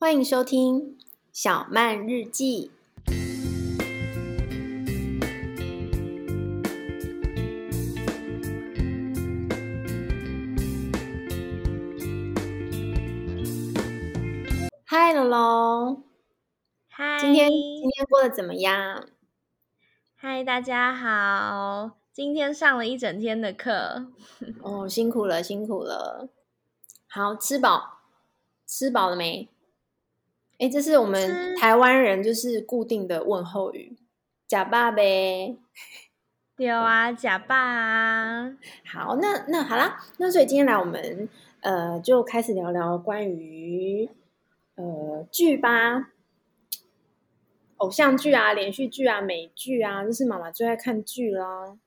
[0.00, 0.96] 欢迎收听
[1.32, 2.70] 小曼日记。
[14.84, 16.04] 嗨，龙龙。
[16.88, 17.18] 嗨。
[17.18, 19.08] 今天今天过得怎么样？
[20.14, 21.98] 嗨，大家好。
[22.12, 24.06] 今天上了一整天的课。
[24.62, 26.28] 哦，辛苦了，辛苦了。
[27.08, 27.98] 好，吃饱，
[28.64, 29.48] 吃饱了没？
[30.58, 33.96] 哎，这是我们台湾人就是固定的问候语，
[34.46, 35.56] 假爸呗。
[36.58, 38.56] 有啊，假爸啊。
[38.84, 41.28] 好，那那好啦，那所以今天来我们
[41.60, 44.10] 呃就开始聊聊关于
[44.74, 46.10] 呃剧吧，
[47.76, 51.78] 偶像剧啊、连续剧啊、美剧啊，就是妈妈最爱看剧啦。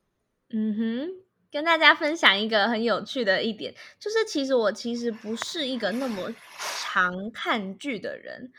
[0.49, 1.09] 嗯哼，
[1.51, 6.33] 跟大家分享一个很有趣的一点，就是其实我其实不是一个那么。
[6.93, 8.51] 常看剧的人，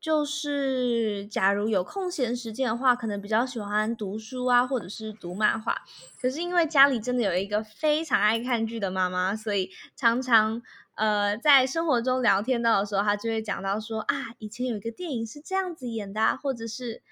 [0.00, 5.82] 就是假如有空闲时间的话，可能比较喜欢读书啊，或者是读漫画。
[6.18, 10.62] 可是因为家里真的有一个非常爱看剧的妈妈，所以常常
[10.94, 17.02] 呃在生活中聊天到的时候，她就会讲到说啊，以前有一个电影是这样子演的啊，或者是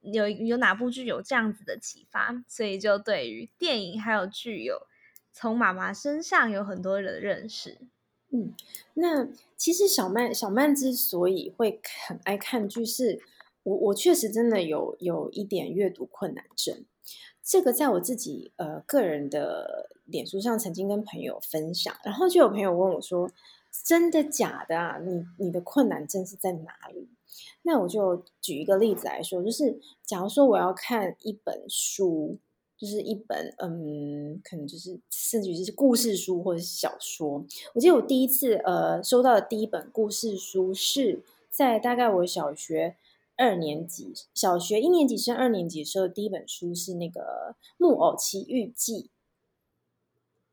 [0.00, 4.86] 有有哪部剧有这样子的启发，所以就对于电影还有剧有
[5.32, 7.78] 从妈妈身上有很多的认识。
[8.32, 8.54] 嗯，
[8.94, 13.22] 那其实小曼小曼之所以会很爱看剧是，是
[13.64, 16.84] 我我确实真的有有一点阅读困难症。
[17.42, 23.28] 这个在我自己呃个人的脸书上曾经跟朋友分享，然后就有朋友问我说
[23.84, 24.98] ：“真的假的啊？
[24.98, 27.08] 你你的困难症是在哪里？”
[27.62, 32.38] 那我就举一个例子来说，就是假如说我要看一本书。
[32.80, 37.44] 就是一本嗯，可能就是甚至于是故事书或者是小说。
[37.74, 42.96] 我记得我第一次呃收到的第一本故事书是在大概我小学
[43.36, 47.20] 二年级，小学一年级升二年级的时候，第一本书是那个
[47.76, 49.02] 《木偶奇遇记》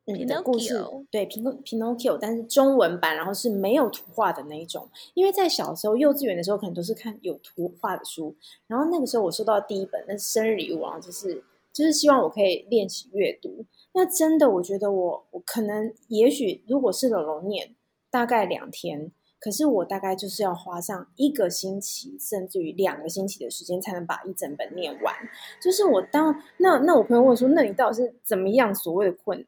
[0.08, 4.90] 嗯的故事，对，皮诺皮诺丘，但是中文版，然后是没有图画的那一种。
[5.14, 8.36] 因为在小时候幼稚园的时候，可能都是看有图画的书。
[8.68, 11.44] 然后那个时候我收到第一本，那是生日礼物啊，就是。
[11.74, 13.64] 就是希望我可以练习阅读。
[13.94, 17.76] 那真的，我觉得我我可能也许如果是龙龙念，
[18.10, 25.14] 大概两天，可是我大概就是要花上一个星期，甚至于两个星期的时间，才能把一整本念完。
[25.62, 29.48] 就是我当那那我朋友问说，那你到底是怎么样所谓的困难？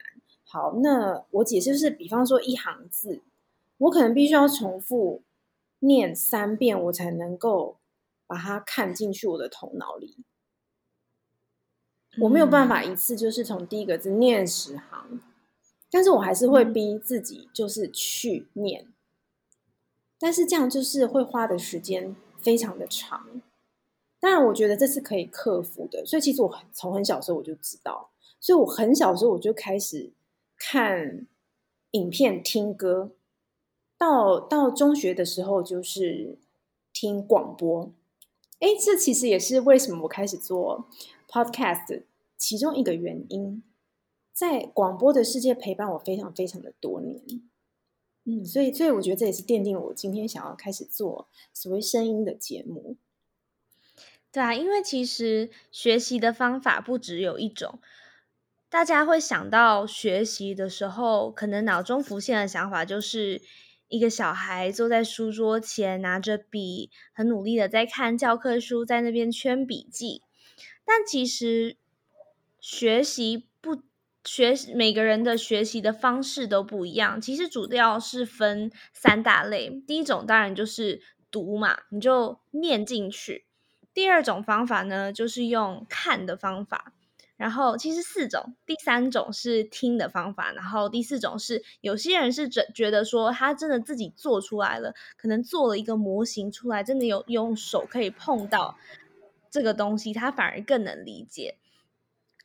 [0.52, 3.22] 好，那我解释就是，比方说一行字，
[3.78, 5.22] 我可能必须要重复
[5.78, 7.78] 念三遍，我才能够
[8.26, 10.18] 把它看进去我的头脑里。
[12.20, 15.22] 我没有办法一次就是从第一个字念十行，
[15.92, 18.88] 但是我还是会逼自己就是去念，
[20.18, 23.40] 但是这样就是会花的时间非常的长。
[24.20, 30.12] 当然，我觉得这是可以克服的，所以其实我从很小的时候我就知道，所以我很小的时候我就开始
[30.60, 31.26] 看
[31.92, 33.16] 影片、听歌，
[33.98, 36.38] 到到中学的时候就是
[36.94, 37.92] 听广播。
[38.60, 40.90] 哎，这其实也是为什么我开始做
[41.30, 42.04] Podcast
[42.38, 43.64] 其中一个原因，
[44.34, 47.24] 在广播的世界陪伴我非常非常的多年，
[48.26, 52.98] 嗯，所以所以我觉得这也是奠定我今天想要开始做所谓声音的节目。
[54.32, 57.80] 对啊，因为其实学习的方法不只有一种，
[58.70, 63.42] 大家会想到学习的时候，可能脑中浮现的想法就是
[63.88, 70.22] 一个小孩坐在书桌前，拿着笔，很努力的在看教科书，在那边圈笔记。
[70.86, 71.78] 但其实
[72.60, 73.82] 学习不
[74.24, 77.20] 学，每个人的学习的方式都不一样。
[77.20, 79.82] 其实主要是分三大类。
[79.88, 81.02] 第一种当然就是
[81.32, 83.46] 读嘛，你就念进去。
[83.96, 86.94] 第二种方法呢，就是用看的方法。
[87.40, 90.52] 然后其实四种，第三种是听的方法。
[90.52, 98.78] 然后第四种是有些人是觉觉得说他真的自己做出来了，可能做了一个模型出来，真的有用手可以碰到。
[99.50, 101.56] 这个东西他反而更能理解，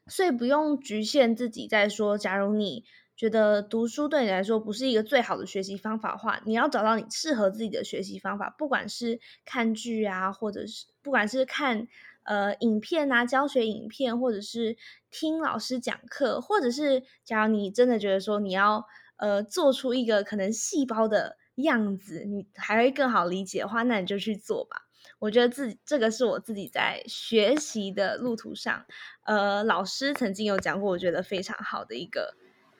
[0.06, 2.16] 所以不用局限自己在说。
[2.16, 2.84] 假如你
[3.16, 8.54] 觉得读书对你来说不是一个最好的学习方法的话，你要找到你适合自己的学习方法。
[8.56, 11.88] 不管是看剧啊，或者是不管是看
[12.24, 14.76] 呃影片啊，教学影片，或者是
[15.10, 18.84] 听老师讲课，或者是假如你真的觉得说你要
[19.16, 24.82] 呃做出一个可能细胞的样子，你还会更好理解的话，那你就去做吧。
[25.20, 28.84] 我觉得自己这个是我自己在学习的路途上，
[29.24, 32.34] 呃，老师曾经有讲过，我觉得非常好的一个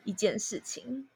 [0.05, 1.09] 一件事情。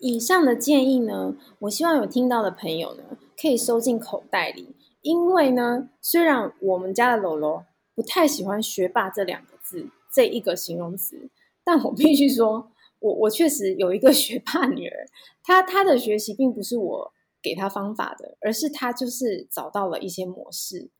[0.00, 4.74] 以上的建议呢，我希望有听到的朋友呢，可以收进口袋里。
[5.04, 7.64] 因为呢，虽然我们家的楼楼
[7.94, 11.28] 不太喜欢“学霸”这两个字，这一个形容词，
[11.62, 15.06] 但我必须说，我我确实有一个学霸女儿，
[15.42, 17.12] 她她的学习并不是我
[17.42, 20.90] 给她方法的，而是她就是找到了一些模式。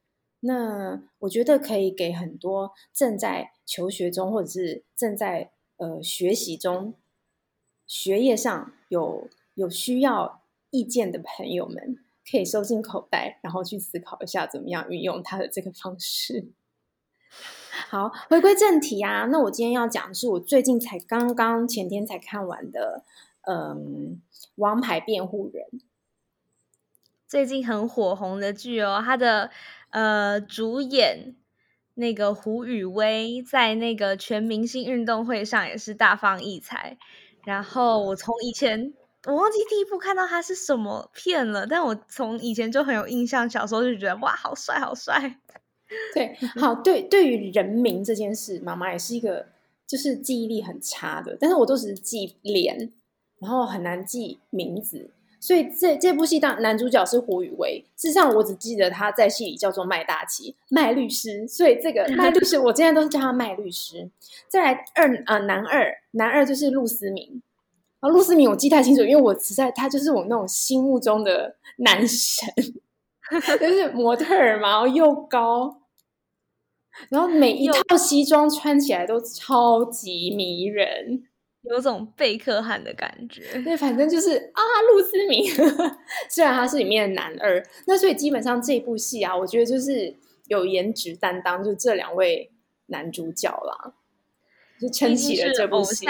[0.41, 6.93] 那我觉得可以给很多正在求学中，或者是正在呃学习中，
[7.87, 16.53] 学业上有有需要意见的朋友们，可以收进口袋，然后去思考一下怎么样运用它的这个方式。
[17.91, 23.05] 好，回归正题啊，那我今天要讲的是我最近才刚刚前天才看完的，
[23.43, 24.21] 嗯，
[24.57, 25.65] 《王牌辩护人》，
[27.27, 29.51] 最近很火红的剧哦，他的。
[29.91, 31.37] 呃，主演
[31.95, 36.99] 那个胡宇威在那个全明星运动会上也是大放异彩。
[37.45, 38.93] 然后我从以前
[39.27, 45.41] 我忘记第一部看到他是什么片了，但我从以前就很有印象，小时候就觉得哇，好帅，好帅。
[46.15, 49.47] 对，好，对，对于人名这件事，妈妈也是一个
[49.87, 52.93] 就是记忆力很差的，但是我都只是记脸，
[53.41, 55.11] 然后很难记名字。
[55.39, 61.47] 所以这这部戏当男主角是胡宇威，事实上我只记得他在戏里叫做麦大奇，麦律师。
[61.47, 64.11] 所以这个 麦律师，我现在都是叫他麦律师。
[64.49, 67.43] 再来二啊、呃，男二，男二就是陆思明。
[68.05, 72.47] 啊，陆思明我记太清楚，因为我实在他就是我那种心目中的男神，
[73.59, 75.81] 就是模特儿嘛，然后又高，
[77.09, 81.25] 然后每一套西装穿起来都超级迷人。
[81.63, 84.61] 有种贝克汉的感觉，对，反正就是啊，
[84.93, 85.51] 陆思明，
[86.29, 90.15] 虽然他是里面的男二，那所以基本上这部戏啊，我觉得就是
[90.49, 92.53] 有颜值担当，就这两位
[92.89, 93.95] 男主角啦，
[94.79, 96.07] 就撑起了这部戏。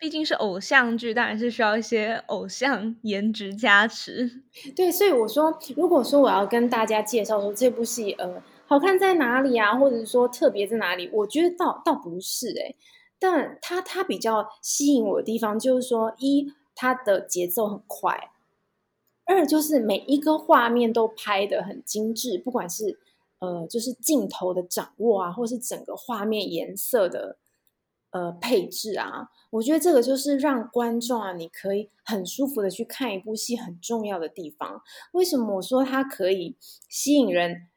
[0.00, 4.42] 毕竟是偶像剧，当然是需要一些偶像颜值加持。
[4.74, 12.76] 对，所以我说，如果说我要跟大家介绍说这部戏，呃，好看在哪里啊，或者是说特别在哪里，我觉得倒倒不是诶、
[13.18, 18.30] 但它它比较吸引我的地方，就是说，一它的节奏很快，
[19.26, 22.98] 二就是每一个画面都拍得很精致，不管是
[23.40, 27.36] 呃就是镜头的掌握啊，或是整个画面颜色的
[28.10, 34.82] 呃配置啊，我觉得这个就是让观众啊，你可以很舒服的去看一部戏很重要的地方。
[35.12, 36.56] 为什么我说它可以
[36.88, 37.68] 吸引人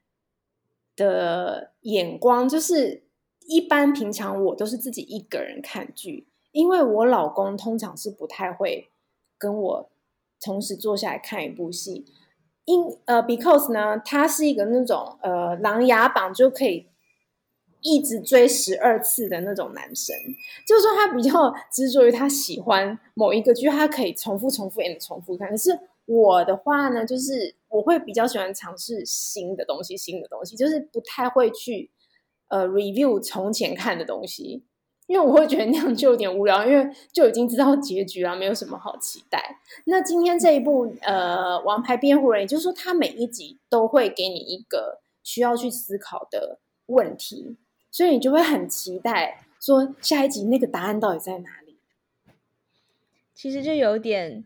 [0.96, 3.04] 的眼光，就是。
[3.46, 8.90] 一般平常我都是自己一个人看剧，因为我老公通常是不太会
[9.38, 9.90] 跟我
[10.40, 12.06] 同时坐下来看一部戏。
[12.64, 16.88] 因呃，because 呢，他是一个那种呃琅琊榜就可以
[17.84, 20.16] 一直追十二次的那种男生，
[20.66, 25.50] 就是说他比较执着于他喜欢某一个剧，他可以重复、重复、and 重复看。
[25.50, 31.92] 可是我的话呢，就是我会比较喜欢尝试新的东西，新的东西，就是不太会去。
[32.50, 34.64] 呃，review 从前看的东西，
[35.08, 39.58] 因为我会觉得那样就有点无聊，因为就已经知道结局了，没有什么好期待。
[39.86, 47.58] 那今天这一部呃，《王牌辩护人》，也就是说，他每一集都会给你一个需要去思考的问题，
[47.94, 51.78] 所以你就会很期待说下一集那个答案到底在哪里。
[53.34, 54.44] 其实就有点。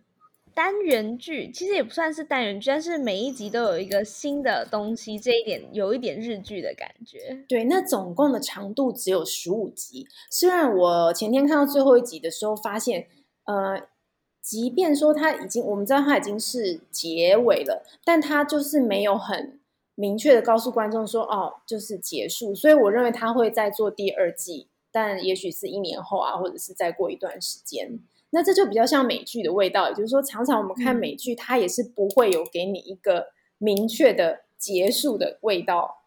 [0.53, 7.45] 单元剧其实也不算是单元剧，但是每一集都有一个新的东西，这一点有一点日剧的感觉。
[7.47, 10.07] 对，那总共的长度只有十五集。
[10.31, 13.06] 虽然我前天看到最后一集的时候，发现，
[13.44, 13.83] 呃，
[14.42, 19.56] 即便说它已经，我们知道它已经是结尾了，但它就是没有很
[19.99, 22.54] 明确的告诉观众说，哦，就是结束。
[22.54, 27.99] 所以我认为他会再做第二季，但也许是一年后啊，或者是再过一段时间。
[28.30, 36.04] 那这就比较像美剧的味道，也就是说，常常我们看美剧，它也是不会有给你一个明确的结束的味道，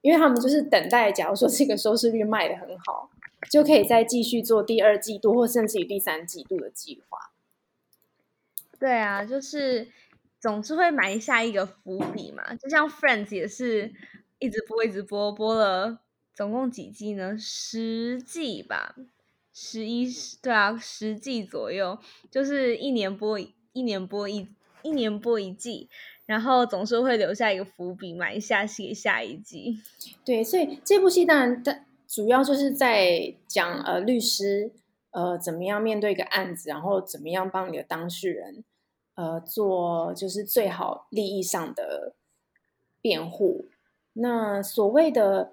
[0.00, 3.10] 因为他们就是等待，假如说这个收视率卖得很好，
[3.48, 7.30] 就可以再继续做第二季度或甚至于第三季度的计划。
[8.78, 9.88] 对啊，就是
[10.40, 13.92] 总是会埋下一个伏笔嘛，就像 Friends 也是
[14.38, 16.00] 一直播一直播，播了
[16.34, 17.36] 总共几季呢？
[17.38, 18.96] 十季吧。
[19.52, 20.08] 十一
[20.40, 21.98] 对啊，十季左右，
[22.30, 24.48] 就是一年播一年播一
[24.82, 25.88] 一年播一季，
[26.24, 29.80] 然后总是会留下一个伏笔，埋下写下一季。
[30.24, 34.70] 对，所以这部戏当然它主要就是在讲呃律师
[35.10, 38.64] 呃怎么样面对一个案子，然后怎么样帮你的当事人
[39.14, 42.14] 呃做就是最好利益上的
[43.00, 43.66] 辩护。
[44.14, 45.52] 那所谓的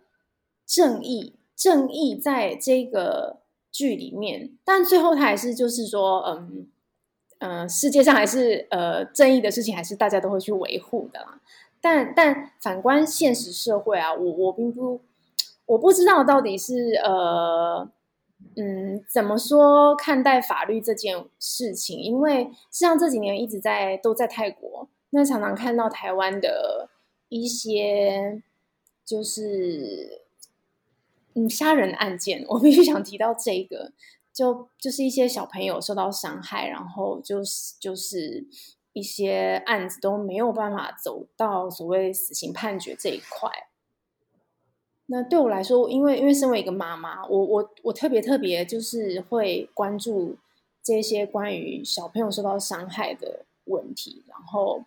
[0.66, 3.38] 正义，正义在这个。
[3.70, 6.68] 剧里面，但最后他还是就是说，嗯，
[7.38, 11.40] 呃，世界上还是呃正义的事情，还是大家都会去维护的啦。
[11.80, 15.02] 但但反观现实社会啊，我我并不
[15.68, 17.88] 我不知道到底是呃
[18.58, 26.90] 嗯怎么说看待法律这件事情，因为像这几年一直在都在泰国，那常常看到台湾的
[27.30, 28.42] 一些
[29.06, 30.24] 就是
[31.36, 33.94] 嗯杀人案件，我必须想提到这个。
[34.34, 38.46] 就就是一些小朋友受到伤害，然后就是就是
[38.94, 43.50] 一些案子都没有办法走到所谓死刑判决这一块。
[45.08, 50.36] 那对我来说，因为因为身为一个妈妈，我我我特别特别就是会关注
[50.84, 54.24] 这些关于小朋友受到伤害的问题。
[54.28, 54.84] 然后，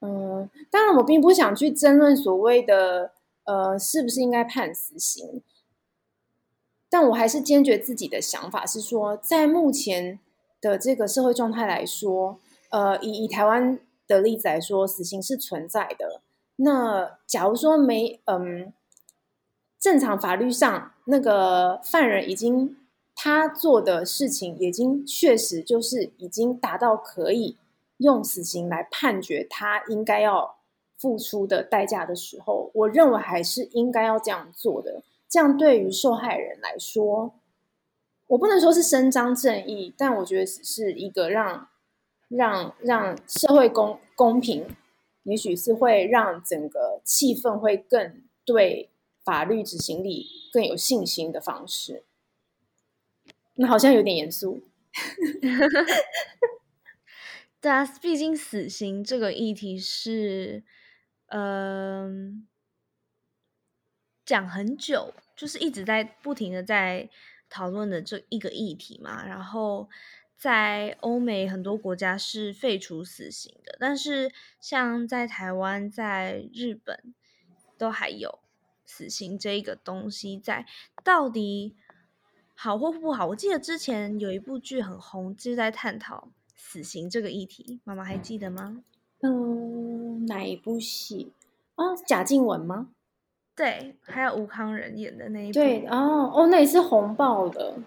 [0.00, 3.12] 嗯，当然我并不想去争论所谓的
[3.44, 5.42] 呃是不是应该判死刑。
[6.88, 10.18] 但我还是坚决自己的想法是说，在目前
[10.60, 12.38] 的这个社会状态来说，
[12.70, 16.20] 呃，以以台湾的例子来说，死刑是存在的。
[16.56, 18.72] 那假如说没，嗯，
[19.82, 22.76] 正常法律上那个犯人已经
[23.16, 27.56] 他做的事情已经确实就是已经达到可以
[27.96, 30.54] 用死刑来判决他应该要
[30.96, 35.02] 付出的代价的时候，我认为还是应该要这样做的。
[35.28, 37.34] 这样对于受害人来说，
[38.28, 41.66] 我不能说是伸张正义，但我觉得是一个让
[42.28, 44.64] 让让社会公公平，
[45.24, 48.91] 也许是会让整个气氛会更对
[49.24, 52.04] 法律执行力更有信心的方式。
[53.54, 54.68] 那好像有点严肃。
[57.60, 60.64] 对啊，毕竟死刑这个议题是，
[61.26, 62.48] 嗯、
[64.24, 67.08] 讲很久，就是一直在不停的在
[67.48, 69.24] 讨论的这一个议题嘛。
[69.24, 69.88] 然后
[70.36, 77.14] 在欧美很多国家是废除死刑的，但是像在台湾、在日本
[77.78, 78.40] 都还有
[78.92, 80.66] 死刑这一个东西在。
[81.02, 81.74] 到底
[82.54, 83.28] 好或不好？
[83.28, 87.80] 我记得之前有一部剧很红，就是在探讨死刑这个议题。
[87.84, 88.84] 妈妈还记得吗？
[89.22, 91.32] 嗯，哪一部戏？
[91.76, 92.90] 哦，贾静雯吗？
[93.56, 95.54] 对，还有吴康仁演的那一部。
[95.54, 97.78] 对，哦哦，那也是红爆的，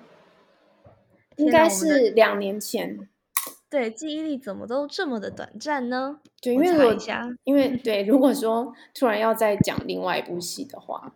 [1.35, 3.07] 应该是两年前。
[3.75, 6.19] 对，记忆力怎么都这么的短暂呢？
[6.41, 6.95] 对，因为我
[7.43, 11.13] 因为对，如果说突然要再讲另外一部戏的话，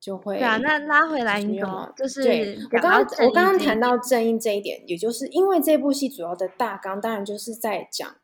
[0.00, 0.56] 就会对啊。
[0.56, 8.16] 那拉回来，你懂就是对我刚刚我刚刚谈到正义这一点，也就是因为这部戏主要的大纲，当然就是在讲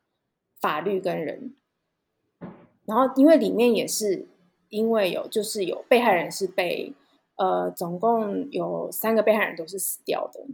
[0.60, 1.54] 法律跟人，
[2.86, 4.28] 然后因为里面也是。
[4.68, 6.92] 因为有，就是有被害人是被，
[7.36, 10.44] 呃，总共有三个被害人都是死掉的，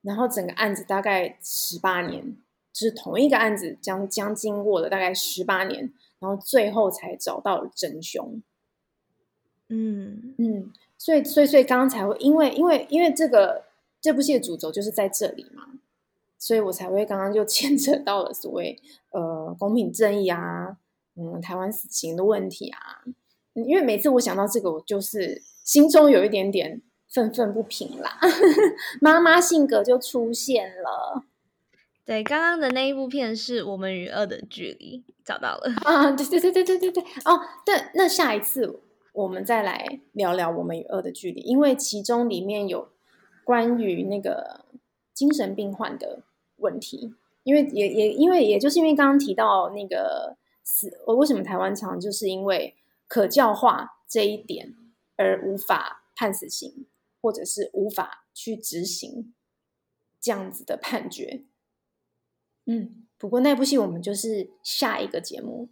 [0.00, 2.38] 然后整个案子大概十八年，
[2.74, 8.42] 就是同一个案子将将经过了大概十八年，然后最后才找到了真凶。
[9.68, 13.64] 嗯嗯，所以所以所以刚刚才会因为因为因为这个
[14.00, 15.68] 这部戏的主轴就是在这里嘛，
[16.36, 18.78] 所以我才会刚刚就 牵扯到了所谓
[19.12, 20.76] 呃公平正义啊，
[21.14, 23.04] 嗯，台湾死刑的问题啊。
[23.54, 28.18] 因为每次我想到这个，我就是心中有一点点愤愤不平啦，
[29.00, 31.22] 妈妈性格就出现了。
[32.04, 36.10] 对，刚刚的那一部片是我们与恶的距离，找到了啊！
[36.12, 38.80] 对对对对对对对哦，对，那下一次
[39.12, 42.90] 我们再来聊聊我们与恶的距离，因为其中里面有
[43.44, 44.64] 关于那个
[45.12, 46.22] 精神病患的
[46.56, 52.74] 问题，因为也也因为也就是因为刚刚提到那个死，我为什么台湾常就是因为。
[53.06, 54.74] 可教化这一点
[55.16, 56.86] 而无法判死刑，
[57.20, 59.34] 或者是无法去执行
[60.18, 61.44] 这样子的判决。
[62.66, 65.68] 嗯，不过那部戏我们就是下一个节目，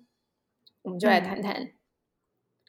[0.83, 1.71] 我们就来谈谈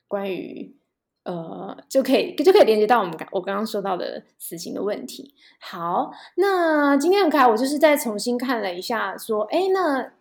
[0.08, 0.76] 关于、
[1.24, 5.36] 嗯、呃，就可以就可以连接到我们刚我刚刚说到的死刑的问题。
[5.60, 10.14] 好，那今天很开，我就是再重新看了一下，说，哎，那。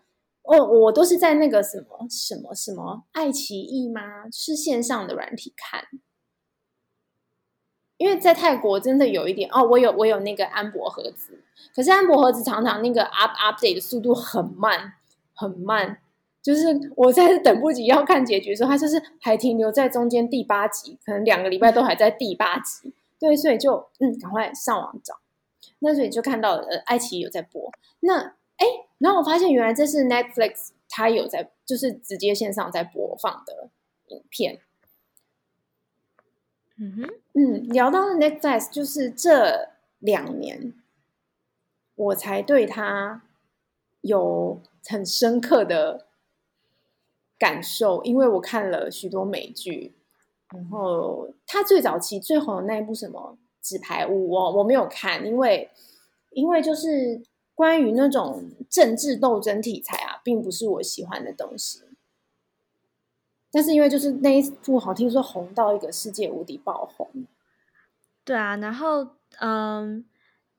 [0.44, 4.28] 哦，我都是在那个什么什么什么爱奇艺吗？
[4.32, 5.84] 是线上的软体看，
[8.02, 11.40] 因为在泰国真的有一点哦，我有我有那个安博盒子，
[11.74, 14.94] 可是安博盒子常常那个 up update 的速度很慢
[15.34, 15.98] 很慢，
[16.42, 25.14] 就是我在等不及要看结局的时候，它就是还停留在中间第八集，可能两个礼拜都还在第八集，对，所以就嗯，赶快上网找，
[25.78, 28.34] 那所以就看到，呃，爱奇艺有在播，那。
[28.58, 28.66] 哎，
[28.98, 33.70] 然后我发现原来这是 Netflix，它有在，就是直接线上在播放的
[34.14, 34.60] 影片。
[36.84, 39.68] 嗯哼，嗯，聊到 Netflix，就是这
[40.00, 40.74] 两年
[41.94, 43.22] 我才对他
[44.00, 46.08] 有很深刻的
[47.38, 49.94] 感受，因为我看了许多美剧，
[50.52, 55.70] 然后他最早期最红的那一部什么《纸牌屋》，我我没有看，因为
[56.30, 57.22] 因为就是
[57.54, 61.82] 关于那种政治斗争题材啊，并不是我喜欢的东西。
[63.52, 67.26] 但是因为就是那一部好，听说红到一个世界无敌爆红。
[68.24, 70.06] 对啊，然后嗯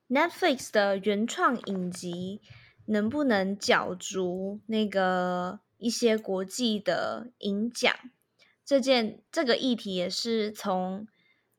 [0.07, 2.39] ，Netflix 的原创影集
[2.85, 7.95] 能不能角逐那个一些国际的影奖？
[8.63, 11.07] 这件这个议题也是从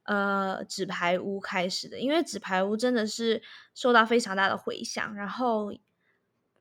[0.04, 3.42] 呃《纸牌屋》开始的，因为《纸牌屋》真的是
[3.74, 5.72] 受到非常大的回响，然后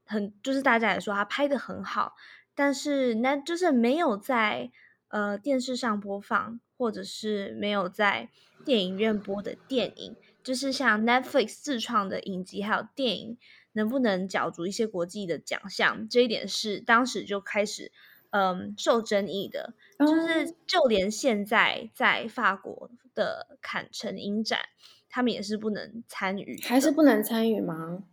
[0.06, 2.16] 很就是大家也说他拍的很好。
[2.56, 4.72] 但是那就是没有在
[5.10, 8.30] 呃电视上播放，或者是没有在
[8.66, 13.38] 电影院播的电影，就是像 Netflix 自创的影集还有电影，
[13.74, 16.08] 能不能角逐一些国际的奖项？
[16.10, 17.92] 这一点是当时就开始
[18.32, 24.60] 嗯、呃、受争议的，就是就连现在在法国的坎城影展，
[25.10, 28.04] 他们也是不能参与，还是不能参与吗？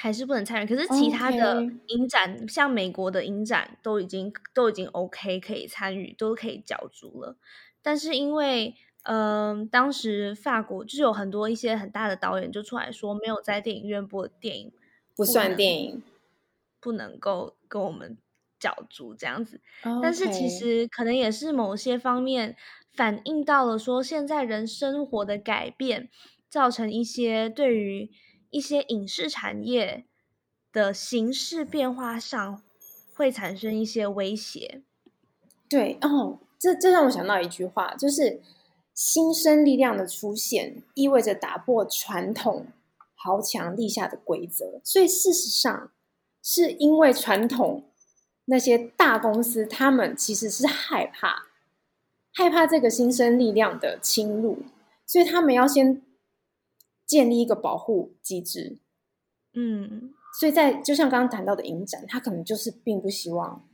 [0.00, 7.36] 还是不能参与，可是其他的影展.像美国的影展，都已经都已经 OK 可以参与，都可以角逐了。
[7.82, 14.72] 但是因为，嗯、呃，当时法国就是有很多一些很大的导演就出来说，没有在电影院播的电影
[15.14, 16.02] 不算电影，
[16.80, 18.16] 不能够跟我们
[18.58, 19.60] 角逐这样子。
[19.82, 20.00] Okay.
[20.02, 22.56] 但是其实可能也是某些方面
[22.94, 26.08] 反映到了说，现在人生活的改变，
[26.48, 28.10] 造成一些对于。
[28.50, 30.04] 一些影视产业
[30.72, 32.62] 的形式变化上
[33.14, 34.82] 会产生一些威胁。
[35.68, 38.40] 对哦，这这让我想到一句话，就是
[38.92, 42.66] 新生力量的出现意味着打破传统
[43.14, 44.80] 豪强立下的规则。
[44.82, 45.92] 所以事实上，
[46.42, 47.84] 是因为传统
[48.46, 51.46] 那些大公司，他们其实是害怕
[52.32, 54.64] 害怕这个新生力量的侵入，
[55.06, 56.02] 所以他们要先。
[57.10, 58.78] 建立一个保护机制，
[59.54, 63.68] 嗯，所以在就像刚刚谈到的影展，他可能就是并不希望，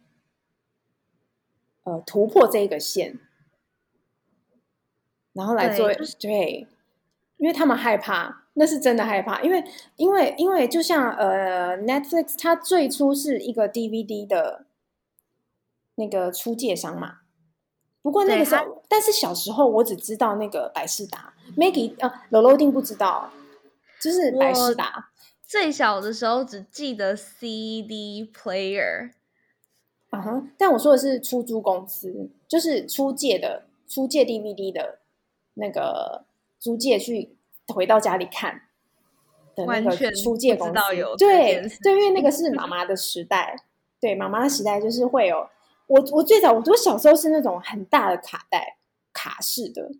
[1.82, 3.18] 呃，突破这一个线，
[5.34, 6.66] 然后来做对，对，
[7.36, 9.62] 因为他们害怕，那是真的害怕，因为
[9.96, 14.64] 因为因为就像呃，Netflix 它最初是一个 DVD 的
[15.96, 17.18] 那个出借商嘛。
[18.06, 23.32] 不过那个时候，但是小时候我只知道那个百事达，Maggie 啊，罗罗一定不知道，
[24.00, 25.10] 就是百事达。
[25.44, 29.10] 最小的时候只记得 CD player，
[30.10, 35.00] 啊哈，但我说的是出租公司，就是出借的，出借 DVD 的
[35.54, 36.26] 那个
[36.60, 37.36] 租借去
[37.74, 38.62] 回到家里看
[39.56, 40.74] 的那个出借公司。
[41.18, 43.56] 对对，因为那个是妈妈的时代，
[44.00, 45.48] 对妈妈的时代就是会有。
[45.86, 48.78] 我我最早，我我小时候是那种很大的卡带
[49.12, 49.92] 卡式的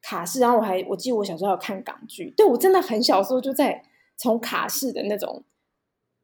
[0.00, 3.84] 卡式，然后我还我记得我小时候有看港剧，对，我真的很小时候就在
[4.16, 5.44] 从卡式的那种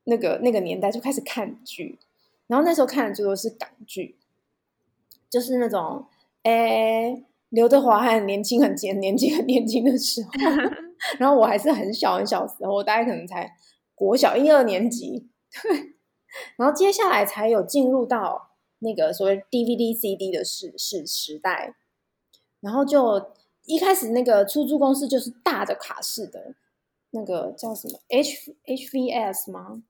[0.04, 2.00] 那个那个年代就开始看剧，
[2.48, 4.18] 然后那时候看的最多是港剧，
[5.30, 6.06] 就是那种
[6.42, 10.30] 诶刘德华还很年轻很年年轻很年轻的时候，
[11.20, 13.56] 然后我还是很小很小时候，我大概可能才
[13.94, 15.28] 国小一二年级，
[15.62, 15.94] 对，
[16.58, 18.47] 然后接下来才有进入到。
[18.80, 21.74] 那个所谓 DVD、CD 的时时时代，
[22.60, 23.32] 然后就
[23.66, 26.54] 一开始那个出租公司就是大的卡式的，
[27.10, 29.82] 那个叫什么 H HVS 吗？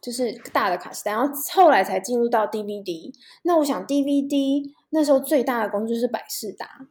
[0.00, 3.12] 就是大的卡式，然后后来才进入到 DVD。
[3.42, 6.88] 那我想 DVD 那时候最大的公司就是百事达。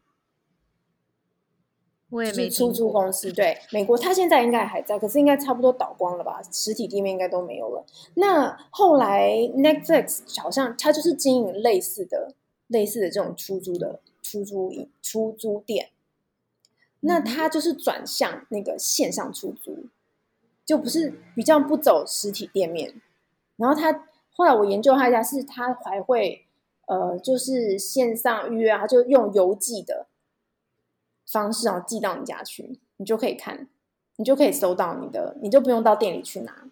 [2.14, 6.40] 我也没出租公司，对，美国，他现在应该还在，可是应该差不多倒光了吧？
[6.52, 7.84] 实体店面应该都没有了。
[8.14, 12.36] 那后来 Netflix 好像他就是经营类似的、
[12.68, 14.72] 类似的这种出租的出租
[15.02, 15.90] 出租店，
[17.00, 19.88] 那他就是转向那个线上出租，
[20.64, 22.94] 就不是比较不走实体店面。
[23.58, 26.46] 然后他后来我研究他一下，是他还会
[26.86, 30.06] 呃，就是线上预约，他就用邮寄的。
[31.34, 33.68] 方式啊，寄到你家去，你就可以看，
[34.18, 36.70] 你就可以收到你的，你就不用到店里去拿。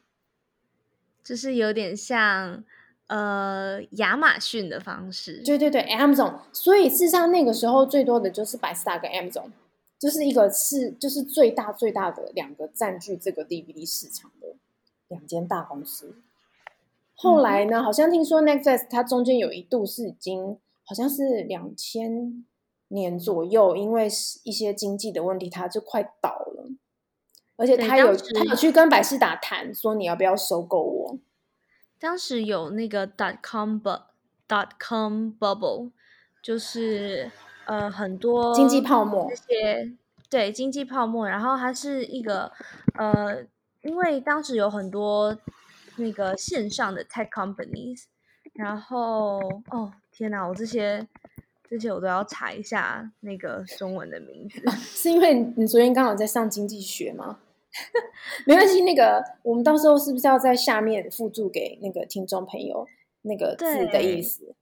[1.24, 2.64] 就是有点像
[3.08, 5.42] 呃亚马逊的方式。
[5.44, 6.42] 对对对，Amazon。
[6.54, 9.50] 所以事实上那个时候最多的就是百视达跟 Amazon，
[9.98, 14.56] 就是一个是就是最大最大的两个占据这个 DVD 市场的
[15.08, 16.16] 两间大公司。
[17.16, 22.46] 后来呢，嗯、好像听说 Netflix 它中间有一度是已经好像是两千。
[22.92, 24.08] 年左右，因为
[24.44, 26.70] 一些经济的问题，它就快倒了。
[27.58, 31.20] 而且他有他有去跟百事达谈，说你要不要收购我。
[32.00, 34.02] 当时有那个 dot com bu
[34.48, 35.92] dot com bubble，
[36.42, 37.32] 就是
[37.66, 39.94] 呃很多经济泡沫，这些
[40.28, 42.52] 对经济泡沫，然后它是一个
[42.96, 43.46] 呃，
[43.84, 45.38] 因为当时有很多
[45.98, 48.06] 那个线上的 tech companies，
[48.54, 51.08] 然后哦天哪，我这些
[51.72, 57.40] 这些我都要查一下那个中文的名字，是因为你昨天刚好在上经济学吗？
[58.46, 62.86] 没关系，那个我们到时候是不是要在下面附注给那个听众朋友
[63.22, 64.54] 那个字的意思？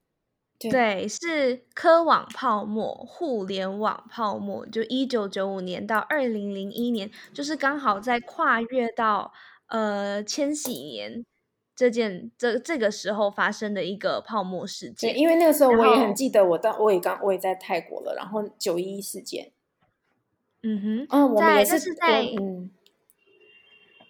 [0.59, 9.33] 对，对，是科网泡沫、互联网泡沫，就一九九五年到二零零一年，就是刚好在跨越到
[9.69, 11.25] 呃千禧年
[11.79, 15.17] 这件这这个时候发生的一个泡沫事件。
[15.17, 19.53] 因为那个时候我也很记得，我到我也刚我也在泰国了，然后九一一事件。
[20.61, 22.69] 嗯哼，嗯，我们也是，是在嗯。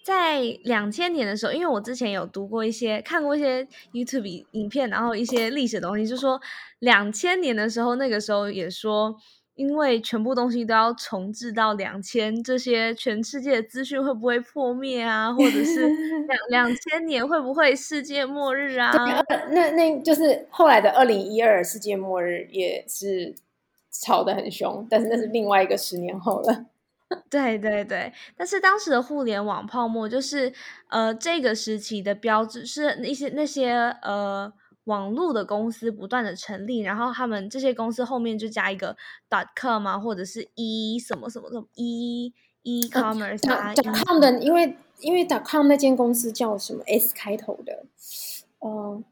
[0.01, 6.41] 在两千年的时候，因为我之前有读过一些、看过一些 YouTube 影片，然后一些历史的东西，就说
[6.79, 9.15] 两千年的时候，那个时候也说，
[9.59, 15.33] 因为全部东西都要重置到两千，这些全世界的资讯会不会破灭啊？
[15.33, 15.89] 或者是
[16.27, 18.93] 两两千年会不会世界末日啊？
[19.51, 23.35] 那那就是后来的二零一二世界末日也是
[23.91, 26.67] 吵得很凶，但是那是另外一个十年后了。
[27.29, 30.53] 对对对，但是当时的互联网泡沫就是
[30.87, 34.53] 呃这个时期的标志，是那些那些呃
[34.89, 38.97] 网络的公司不断的成立，然后他们这些公司后面就加一个
[39.29, 43.73] dot com 啊，或者是 e 什么什么什么 e e commerce 啊。
[43.75, 47.85] dot com 的，因为因为 dot com 那间公司叫什么 s 开头的，
[48.59, 49.03] 呃，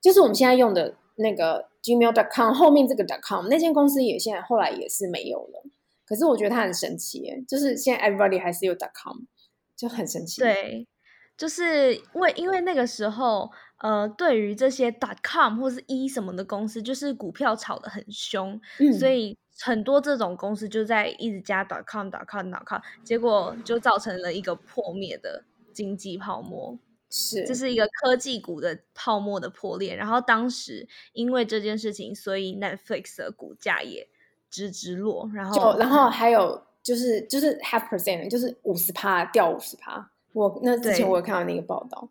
[0.00, 5.64] 就是我们现在用的那个 gmail dot com 后面这个 dot com 那间公司也现在后来也是没有了。
[6.06, 9.16] 可是我觉得它很神奇耶，就是现在 everybody 还是有 dot .com，
[9.74, 10.40] 就很神奇。
[10.40, 10.86] 对，
[11.36, 13.50] 就是因为因为那个时候，
[13.84, 14.90] 呃，对于这些
[15.22, 26.78] .com 或是 e 什么的公司，就是股票炒得很凶，嗯，所以很多这种公司就在一直加 .com .com .com，结果就造成了一个破灭的经济泡沫。
[27.10, 29.94] 是，这是一个科技股的泡沫的破裂。
[29.94, 34.08] 然后当时因为这件事情，所以 Netflix 的股价也。
[34.50, 40.12] 直直落，然后然后还有就是就是 half percent，就是五十趴掉五十趴。
[40.32, 42.08] 我那之前我有看到那个报道，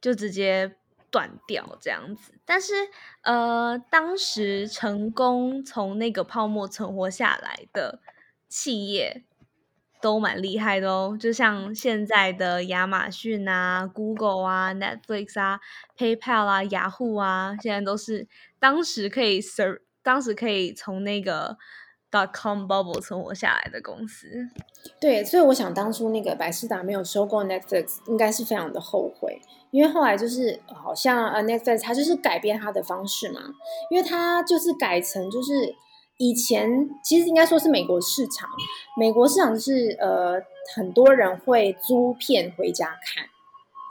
[0.00, 0.74] 就直接
[1.10, 2.34] 断掉这样子。
[2.44, 2.74] 但是
[3.22, 8.00] 呃，当时成功从那个泡沫存活下来的
[8.48, 9.24] 企业
[10.00, 15.60] 都蛮厉害的哦，就像现在的亚马逊啊、Google 啊、Netflix 啊、
[15.96, 19.80] PayPal 啊、雅虎啊，现在都是当时可以 serve。
[20.02, 21.56] 当时可以从那个
[22.12, 24.28] dot com bubble 存活下来的公司，
[25.00, 29.40] 对，所以我想当初那个百事达没有收购 Netflix，应该是非常的后悔，
[29.76, 33.40] 因为后来就是好像呃 Netflix 它就是改变它的方式嘛，
[33.90, 35.74] 因为它就是改成就是
[36.16, 38.48] 以前其实应该说是美国市场，
[38.96, 40.40] 美国市场是呃
[40.74, 43.26] 很多人会租片回家看，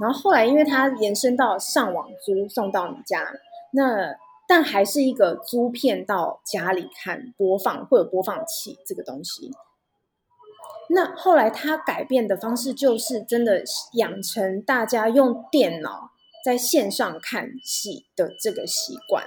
[0.02, 3.32] 然后后来因为它延伸到上网租送到你家，
[3.72, 4.16] 那。
[4.48, 9.50] 但还是一个租片到家里看播放，会有播放器这个东西。
[10.90, 16.12] 那后来他改变的方式就是真的养成大家用电脑
[16.44, 19.26] 在线上看戏的这个习惯，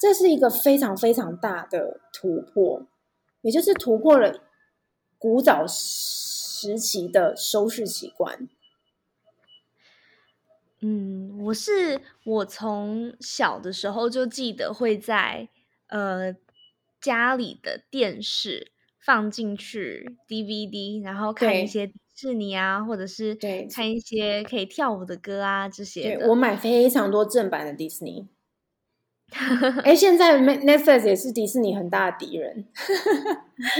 [0.00, 2.86] 这是一个非常非常大的突破，
[3.42, 4.40] 也就是突破了
[5.18, 8.48] 古早时期的收视习惯。
[10.80, 15.48] 嗯，我是我从小的时候就记得会在
[15.88, 16.36] 呃
[17.00, 18.70] 家里的电视
[19.06, 23.36] 放进去 DVD，然后看一些迪士尼啊，或者是
[23.72, 26.18] 看一些可以跳舞的歌啊这些。
[26.26, 28.26] 我买非常多正版的迪士尼。
[29.84, 32.66] 哎，现在 Netflix 也是迪士尼很大的敌人，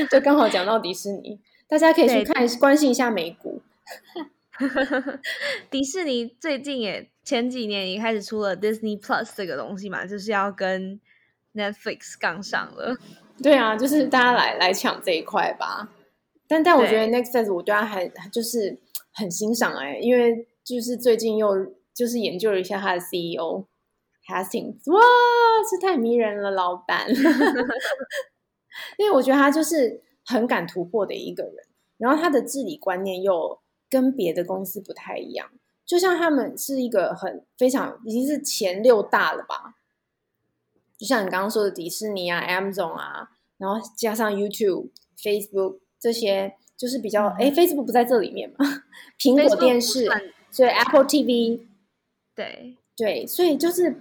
[0.09, 3.61] 就刚好讲到迪士尼，大家可以去看关心一下美股。
[5.71, 11.01] 迪士尼最近也前几年也开始出了 Disney Plus 这个东西嘛，就是要跟
[11.53, 12.97] Netflix 杠上了。
[13.43, 15.89] 对啊，就是大家来来抢这一块吧。
[16.49, 18.79] 但但我觉得 Netflix 我对他还就是
[19.13, 23.67] 很欣赏哎、欸，因为就是最近又就是研究了一下他的 CEO
[24.29, 25.01] Hastings，哇，
[25.71, 27.07] 这太迷人了，老板。
[28.99, 31.55] 因为我觉得他就是很敢突破的一个人，
[31.99, 33.61] 然后他的治理观念又。
[33.89, 35.49] 跟别的公司不太一样，
[35.87, 39.76] 就像他们是一个很非常已经是前六大了吧？
[40.99, 48.65] 就像你刚刚说的迪士尼啊、Amazon 啊，然后加上 YouTube、Facebook 这些就是比较哎、嗯、，Facebook 不在这里面嘛？
[49.19, 50.09] 苹果电视，
[50.51, 51.61] 所以 Apple TV，
[52.35, 54.01] 对对，所以就是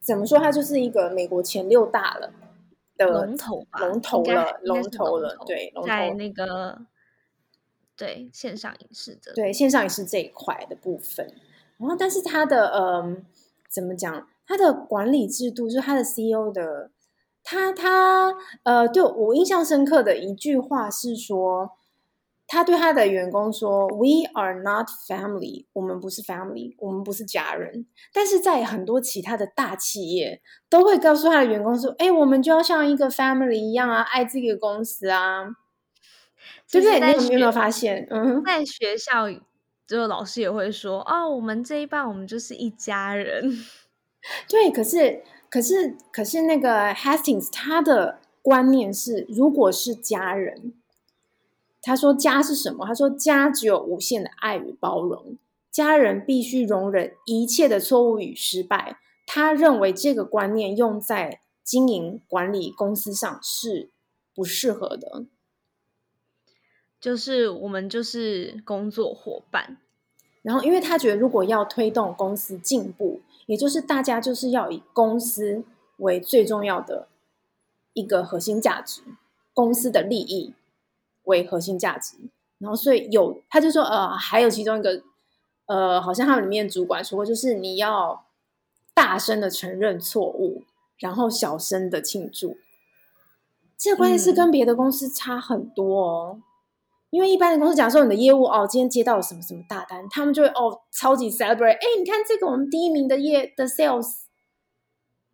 [0.00, 2.32] 怎么说，它就是一个美国前六大了
[2.96, 6.82] 的龙头吧，龙头了，龙头了，对，龙头在那个
[7.96, 11.26] 对线上影视的，对线上影视这一块的部分。
[11.78, 13.24] 然后，但是它的嗯，
[13.68, 14.28] 怎么讲？
[14.46, 16.90] 它的管理制度，就是它的 CEO 的。
[17.46, 21.72] 他他呃，对我印象深刻的一句话是说，
[22.46, 35.44] 他对他的员工说：“We are not family，我们不是 family，我们不是家人。”但是在很多其他的大企业，都会告诉他的员工说：“哎，我们就要像一个 family 一样啊，爱这个公司啊。”
[36.72, 36.98] 对不对？
[37.18, 38.06] 你有没有发现？
[38.10, 39.26] 嗯，在学校，
[39.86, 43.52] 就老师也会说：“哦，我们这一班，我们就是一家人。”
[44.48, 45.22] 对，可是。
[45.50, 50.74] 可是，可是那个 Hastings 他的观念是，如果是家人，
[51.80, 52.84] 他说家是什么？
[52.84, 55.38] 他说家只有无限的爱与包容，
[55.70, 58.98] 家人必须容忍一切的错误与失败。
[59.26, 63.90] 他认为这个观念用在经营管理公司上是
[64.34, 65.26] 不适合的。
[67.00, 69.76] 就是我们就是工作伙伴，
[70.42, 73.20] 然后因为他觉得，如果要推动公司进步。
[73.46, 75.64] 也就是大家就是要以公司
[75.98, 77.08] 为最重要的
[77.92, 79.02] 一个核心价值，
[79.52, 80.54] 公司的利益
[81.24, 82.16] 为核心价值。
[82.58, 85.02] 然后，所以有他就说，呃，还有其中一个，
[85.66, 88.24] 呃，好像他们里面主管说过，就是你要
[88.94, 90.62] 大声的承认错误，
[90.98, 92.56] 然后小声的庆祝。
[93.76, 96.36] 这个关键是跟别的公司差很多哦。
[96.36, 96.42] 嗯
[97.14, 101.74] 因为一般的公司，假设你的业务哦，今天接到了什么什么大单，他们就会哦，超级 celebrate。
[101.74, 104.22] 哎，你看这个我们第一名的业的 sales，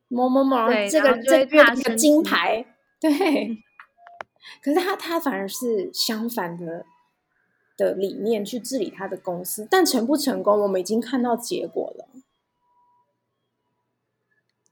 [0.09, 2.67] 某某某，这个这个月的金牌，
[3.01, 3.63] 对。
[4.63, 6.85] 可是他他反而是相反的
[7.79, 12.07] 的理念去治理他的公司，但成不成功，我们已经看到结果了。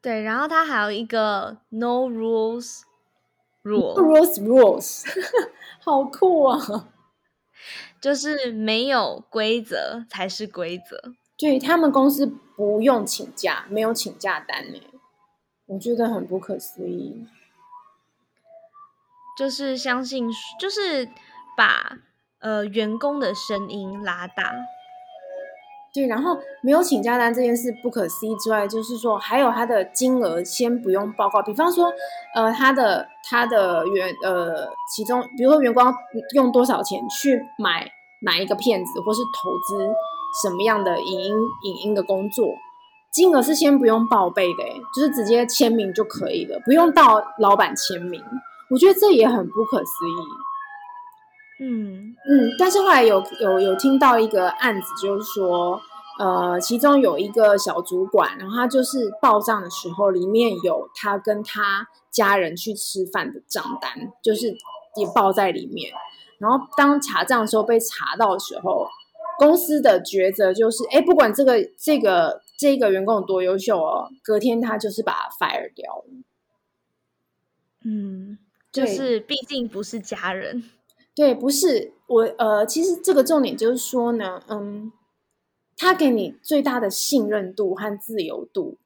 [0.03, 2.83] 对，然后他还有一个 no rules
[3.63, 5.07] rule，no rules rules，
[5.81, 6.59] 好酷啊！
[8.01, 11.15] 就是没有规则才是规则。
[11.37, 14.81] 对，他们公司不用请假，没有请假单呢，
[15.67, 17.27] 我觉得很不可思议。
[19.37, 21.09] 就是相信，就是
[21.57, 21.99] 把
[22.41, 24.53] 呃员工的声音拉大。
[25.93, 31.43] 对，然后没有请假单这件事不可思议之外，就是说还有他的金额先不用报告。
[31.43, 31.93] 比方说，
[32.35, 35.93] 呃，他的他的员呃，其中比如说员工
[36.35, 37.91] 用多少钱去买
[38.23, 39.89] 哪一个片子，或是投资
[40.43, 42.47] 什么样的影音影音的工作，
[43.13, 48.23] 金额是先不用报备的，就是直接签名就可以了，不用到老板签名。
[48.71, 50.48] 我觉得这也很不可思议。
[51.61, 55.81] 嗯嗯，但是后来有有有听到一个案子，就是说，
[56.19, 64.57] 呃，其中有一个小主管，然后他就是报账的时候，里面有他跟他家人去吃饭的账单，就是
[64.95, 65.93] 也报在里面。
[66.39, 68.87] 然后当查账的时候被查到的时候，
[69.37, 76.05] 公司的抉择就是，哎，不管这个这个这个员工有多优秀哦，隔天他就是把他 fire 掉了。
[77.85, 78.39] 嗯，
[78.71, 80.63] 就是毕竟不是家人。
[81.19, 84.93] 对，不是我，呃，其实这个重点就是说呢，嗯，
[85.77, 88.79] 他给你最大的信任度和自由度，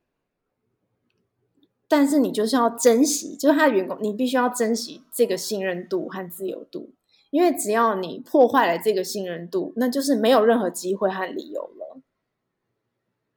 [1.87, 6.95] 但是你就是要珍惜，就是他的员工，你必须要珍惜这个信任度和自由度，
[7.29, 12.01] 因为只要你破坏了这个信任度，那就是没有任何机会和理由了。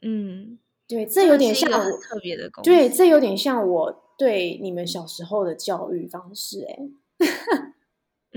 [0.03, 6.89] 嗯，对，这有点像我特别的，对，这有点像我对你们小时候的教育方式，哎。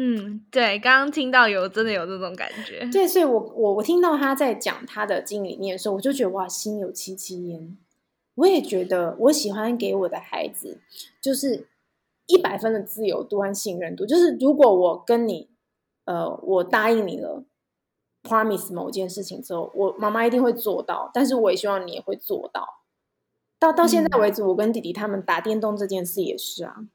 [0.01, 7.77] 嗯，对，刚刚听到有真的有这种感觉，对，所以我我我听到他在讲他的经理念的时候，我就觉得哇，心有戚戚焉。
[8.37, 10.79] 我也觉得我喜欢给我的孩子
[11.21, 11.67] 就是
[12.27, 15.49] 一百分的自由度和信任度，就是如果我跟你，
[16.05, 17.43] 呃，我答应你了
[18.23, 22.85] ，promise 某件事情之后，我妈妈一定会做到，但是我也希望你也会做到。
[23.59, 26.87] 到到现在为止，嗯，我跟弟弟他们打电动这件事也是啊。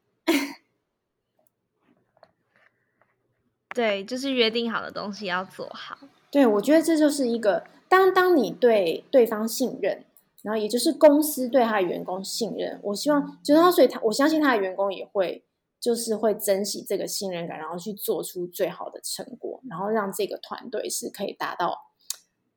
[3.73, 5.97] 对，就是约定好的东西要做好。
[6.29, 10.05] 对，我觉得这就是一个当当你对对方信任，
[10.41, 12.79] 然后也就是公司对他的员工信任。
[12.83, 15.43] 我希望就是他，所以他我相信他的员工也会
[15.79, 21.77] 就是会珍惜这个信任感，然后去做出最好的成果，然后让这个团队是可以达到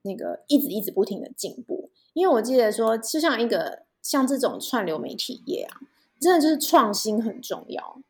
[0.02, 1.90] 那个一直一直不停的进步。
[2.12, 5.80] 因为我记得说，就像一个像这种串流媒体业啊，
[6.20, 8.00] 真的就是创新很重要。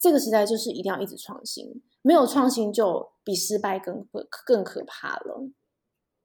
[0.00, 1.80] 这个时代就是一定要一直创新。
[2.02, 4.06] 没有创新就比失败更
[4.44, 5.48] 更可怕了。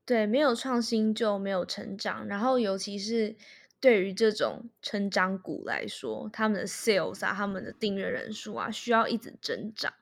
[0.05, 3.35] 对，没有创新就没有成长，然后尤其是
[3.79, 9.93] 对于这种成长股来说，他们的 sales 啊，他们的订阅人数啊，需要一直增长。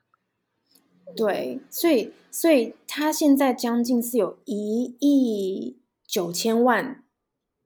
[1.16, 7.04] 对，所以所以他现在将近是有一亿九千万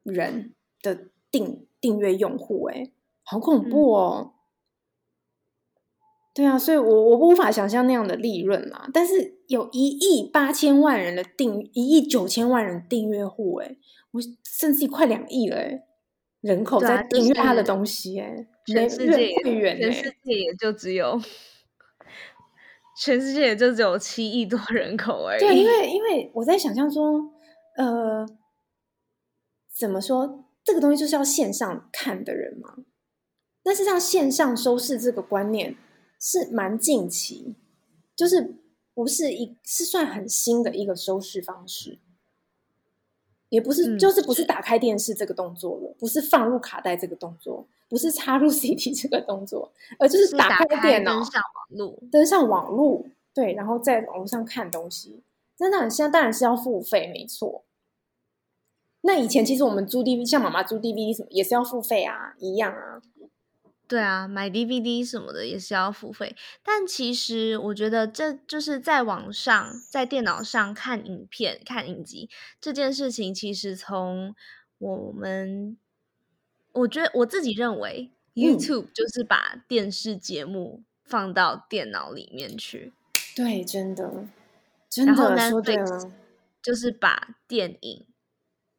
[0.02, 2.90] 人的订订阅用户，哎，
[3.22, 4.32] 好恐怖哦！
[4.34, 4.39] 嗯
[6.32, 8.88] 对啊，所以我我无法想象那样的利润啦。
[8.92, 13.76] 但是有一亿八千万人的订，一亿九千万人订阅户，哎，
[14.12, 15.82] 我甚至快两亿了，哎，
[16.40, 21.20] 人口在订阅他的东西，哎，全世界会员，全世界也就只有，
[22.96, 25.40] 全世界也就只有七亿多人口而已。
[25.40, 27.32] 对，因为因为我在想象说，
[27.76, 28.24] 呃，
[29.76, 32.76] 怎么说这个东西就是要线上看的人嘛？
[33.64, 35.74] 但是像线上收视这个观念。
[36.20, 37.54] 是蛮近期，
[38.14, 38.54] 就是
[38.92, 41.98] 不是一是算很新的一个收视方式，
[43.48, 55.22] 也不是，嗯、就是不是打开电视这个动作了，不是放入卡带这个动作，不是插入 CD 这个动作，而就是打开电脑，登上网络，登上网络，对，然后在网络上看东西。
[55.56, 57.64] 真的，现在当然是要付费，没错。
[59.02, 63.02] 那以前其实我们租 DVD，像妈妈租 DVD 什么也是要付费啊，一样啊。
[63.90, 74.32] 对啊，买 DVD 什么的也是要付费，但其实我觉得这就是在网上、在电脑上看影片、看影集这件事情，其实从
[74.78, 75.76] 我们，
[76.70, 82.92] 我觉得我自己认为，YouTube 就是把电视节目放到电脑里面去。
[82.94, 84.28] 嗯、对，真的，
[84.88, 86.08] 真的，然后 Netflix
[86.62, 88.06] 就是把电影、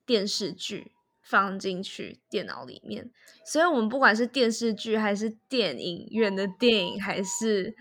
[0.05, 0.93] 电视剧。
[1.21, 3.09] 放进去电脑里面，
[3.45, 7.75] 所以我们不管是电视剧，还是电影院的电影，还是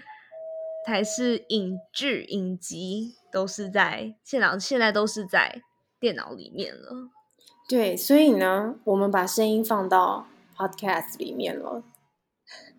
[0.86, 5.62] 还是影剧影集，都是在现场，现在都是在
[5.98, 7.10] 电脑里面了。
[7.68, 10.26] 对，所以呢，我们把声音放到
[10.56, 11.82] Podcast 里面了。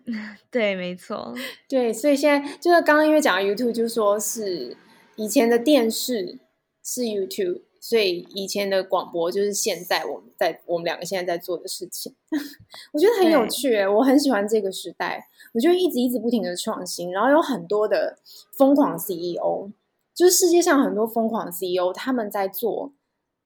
[0.50, 1.34] 对，没错。
[1.68, 4.76] 对，所以现在就是刚刚因为讲到 YouTube，就说是
[5.16, 6.38] 以前的电视
[6.82, 7.62] 是 YouTube。
[7.84, 12.14] 所以以前的广播就是现在我们在我们两个现在在做的事情，
[12.94, 15.28] 我觉得很有趣，我很喜欢这个时代。
[15.52, 18.16] 我觉得一直一直不停的创新，然后有很多的
[18.56, 19.72] 疯狂 CEO，
[20.14, 22.92] 就是世界上很多疯狂 CEO，他们在做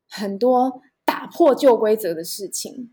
[0.07, 2.91] 很多打破旧规则的事情。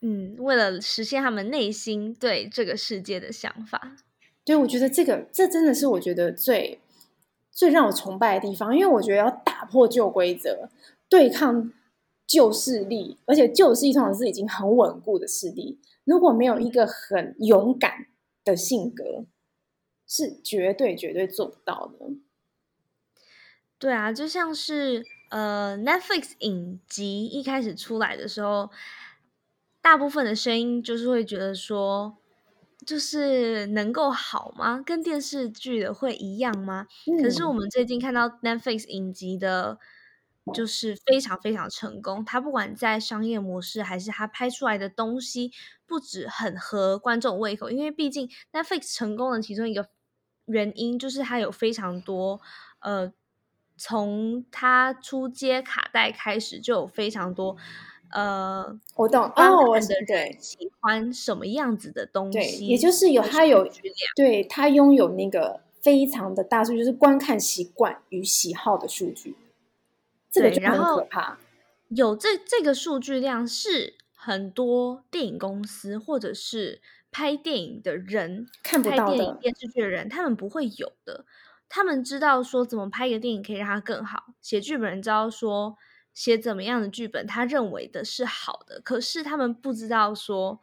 [0.00, 3.98] 嗯，为了实现他们内心对这个世界的想法。
[4.46, 6.80] 对，我觉得这个这真的是我觉得最。
[7.58, 10.68] 最让我崇拜的地方，因为我觉得要打破旧规则，
[11.08, 11.72] 对抗
[12.24, 15.80] 旧势力，而且旧势力通常是已经很稳固的势力。
[16.04, 18.06] 如果没有一个很勇敢
[18.44, 19.24] 的性格，
[20.06, 22.06] 是绝对绝对做不到的。
[23.76, 28.70] 对啊，就像是呃，Netflix 影集一开始出来的时候，
[29.82, 32.18] 大部分的声音就是会觉得说。
[32.88, 34.82] 就是能够好吗？
[34.82, 36.86] 跟电视剧的会一样吗？
[37.06, 37.22] 嗯。
[37.22, 39.78] 可是我们最近看到 Netflix 影集的，
[40.54, 42.24] 就是非常非常成功。
[42.24, 45.52] 它不管在商业模式，还是它拍出来的东西，
[45.86, 47.68] 不止很合观众胃口。
[47.68, 49.90] 因为毕竟 Netflix 成功的其中一个
[50.46, 52.40] 原因，就是它有非常多
[52.80, 53.12] 呃，
[53.76, 57.58] 从它出街卡带开始就有非常多。
[58.10, 62.38] 呃，我懂哦，我的对喜欢什么样子的东西？
[62.38, 63.68] 对，也就是有他有，
[64.16, 69.36] 对，他拥有那个非常的大数据，就是观看习惯与喜好的数据。
[70.30, 71.38] 这个就很可怕。
[71.88, 81.26] 有这这个数据量是很多电影公司或者是拍电影的人看不到的，拍电影电视剧的人他们不会有的。
[81.68, 85.76] 他们知道说怎么拍一个电影可以让它更好，写剧本人知道说。
[86.14, 90.60] 写怎么样的剧本，他认为的是好的，可是他们不知道说，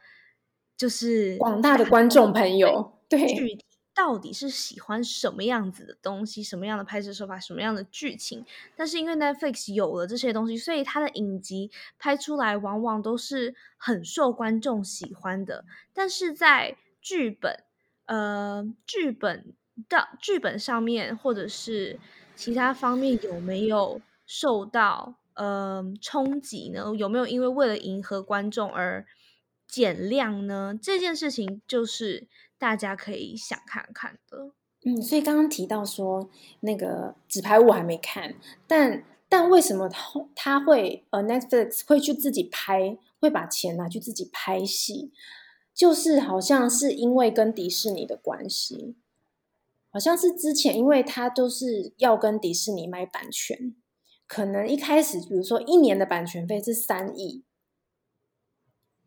[0.75, 8.45] 就是广大的观众朋友，对，具体到底是喜欢什么样子的东西，什么样的拍摄手法，什么样的剧情。
[8.76, 15.63] 但是因为 Netflix 有了这些东西，所以它的影集拍出来往往都是很受观众喜欢的。
[15.93, 17.63] 但是在剧本，
[18.07, 19.53] 呃，剧本
[19.88, 21.97] 的剧本上面，或者是
[22.36, 25.15] 其他方面，有没有受到？
[25.36, 26.93] 呃，冲击呢？
[26.97, 29.05] 有没有因为为了迎合观众而
[29.67, 30.77] 减量呢？
[30.81, 32.27] 这件事情就是
[32.57, 34.51] 大家可以想看看的。
[34.86, 36.29] 嗯，所以刚刚提到说
[36.59, 38.36] 那个纸牌屋还没看，
[38.67, 45.11] 但但为什么他他会呃 Netflix 会去自己拍，会把钱拿去自己拍戏，
[45.73, 48.95] 就是好像是因为跟迪士尼的关系。
[49.89, 53.73] 好像是之前，因为他都是要跟迪士尼买版权，
[54.28, 57.43] 可能一开始，比如说一年的版权费是三亿，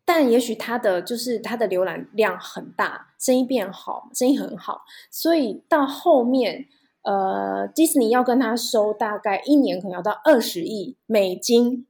[0.04, 6.66] 但也许他的就是他的浏览量很大，生意变好，生意很好，所以到后面，
[7.02, 11.86] 呃，迪士尼要跟他收大概一年可能要到二十亿美金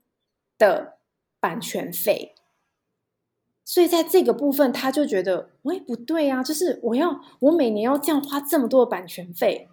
[0.57, 0.97] 的
[1.39, 2.33] 版权费。
[3.63, 9.69] 所以在这个部分，他就觉得，喂，不对啊，就是我要我每年要这样花这么多的版权费，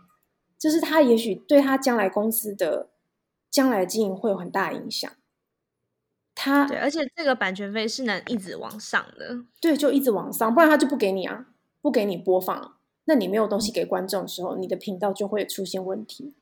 [0.59, 2.91] 就是他也许对他将来公司的
[3.57, 5.11] 将来经营会有很大的影响。
[6.35, 11.47] 他对，而且这个版权费是能一直往上的，对，就一直往上，不然他就不给你啊，
[11.81, 12.77] 不给你播放，
[13.07, 16.35] 那你没有东西给观众的时候，你的频道就会出现问题。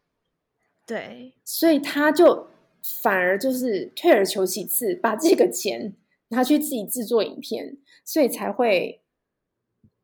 [0.84, 2.48] 对，所以他就
[2.82, 5.94] 反而就是退而求其次，把这个钱。
[6.28, 9.02] 拿去自己制作影片，所以才会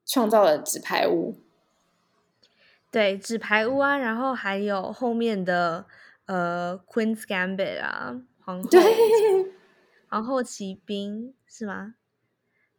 [0.06, 1.34] 创造了纸牌屋。
[2.88, 5.86] 对，纸牌屋啊，然后还有后面的
[6.30, 8.80] 呃，Queen's Gambit 啊，皇后，对，
[10.08, 11.96] 皇后骑兵是吗？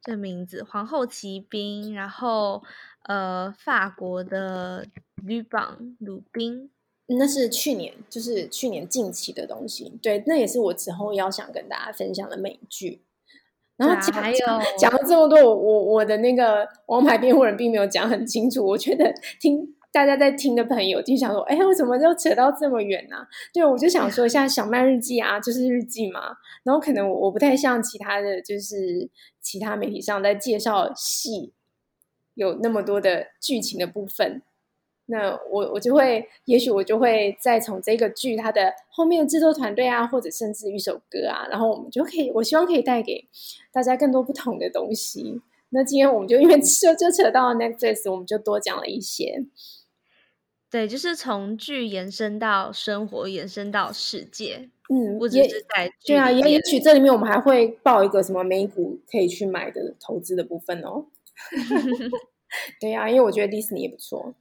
[0.02, 2.64] 这名字，皇后骑兵，然后
[3.04, 4.88] 呃，法国的
[5.18, 6.72] 鲁邦鲁宾，
[7.08, 9.99] 那是去年，就是去年近期的东西。
[10.02, 13.04] 对，那也是我之后要想跟大家分享的美剧。
[13.76, 14.38] 然后讲、啊、还有
[14.78, 18.66] 讲了这么多，我我我的那个王牌辩护人并没有讲很清楚。
[18.66, 23.27] 我觉得听大家在听的朋友就想说，哎，我怎么就扯到这么远呢、啊？
[23.53, 26.37] 对，我就想说 一下小麦日记啊，就是日记嘛。
[26.63, 29.09] 然后可能我我不太像其他的就是
[29.41, 31.51] 其他媒体上在介绍戏
[32.35, 34.41] 有那么多的剧情的部分。
[35.07, 43.27] 那我我就会，也许我就会再从这个剧它的后面的制作团队啊，或者甚至一首歌啊，然后我们就可以，我希望可以带给
[43.73, 45.41] 大家更多不同的东西。
[45.73, 49.43] 那今天我们就因为就就扯到了 Netflix，我们就多讲了一些。
[50.72, 54.69] 对，就是从剧延伸到生活，延伸到世界。
[54.89, 61.07] 嗯，不只是在对啊，也许这里面我们还会报一个什么美股可以去买的投资的部分哦。
[62.80, 64.34] 对啊，因为我觉得迪士尼也不错。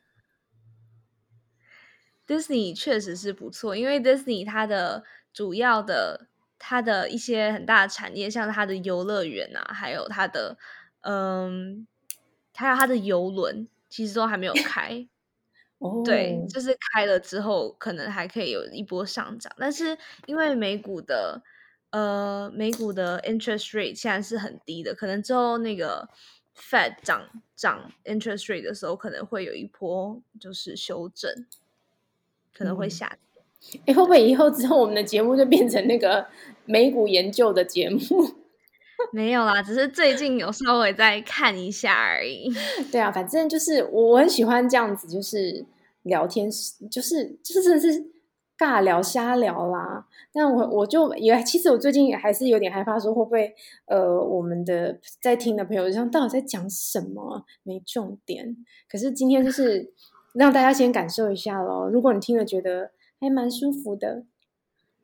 [2.26, 5.02] Disney 确实是不错，因为 Disney 它的
[5.32, 6.28] 主要的
[6.60, 10.56] 它的一些很大的产业，像它的游乐园啊，还有它的
[11.00, 11.86] 嗯，
[12.54, 15.08] 还有它的游轮，其实都还没有开。
[15.80, 19.52] 哦，对，就是开了之后，可能还可以有一波上涨。
[19.58, 21.42] 但是因为美股的
[21.90, 26.08] 呃美股的 interest rate 现在是很低的，可能之后那个
[26.56, 31.46] Fed 涨涨 interest rate 的时候，可能会有一波就是修正。
[32.52, 36.26] 可能会下跌，哎、嗯，会不会以后之后我们的节目就变成那个
[36.64, 37.98] 美股研究的节目？
[39.12, 42.52] 没有啦，只是最近有稍微再看一下而已。
[42.92, 45.64] 对啊，反正就是我很喜欢这样子，就是
[46.02, 46.50] 聊天，
[46.90, 48.04] 就是就是真的是
[48.58, 50.06] 尬聊瞎聊啦。
[50.32, 53.54] 但我我就也其实我最近也还是有点害怕，说会不会
[53.86, 58.56] 呃，我们的在听的朋友像到底在讲什么没重点？
[58.90, 59.92] 可是今天就是。
[60.32, 61.90] 让大家先感受一下咯。
[61.90, 64.22] 如果你听了觉得还蛮舒服的，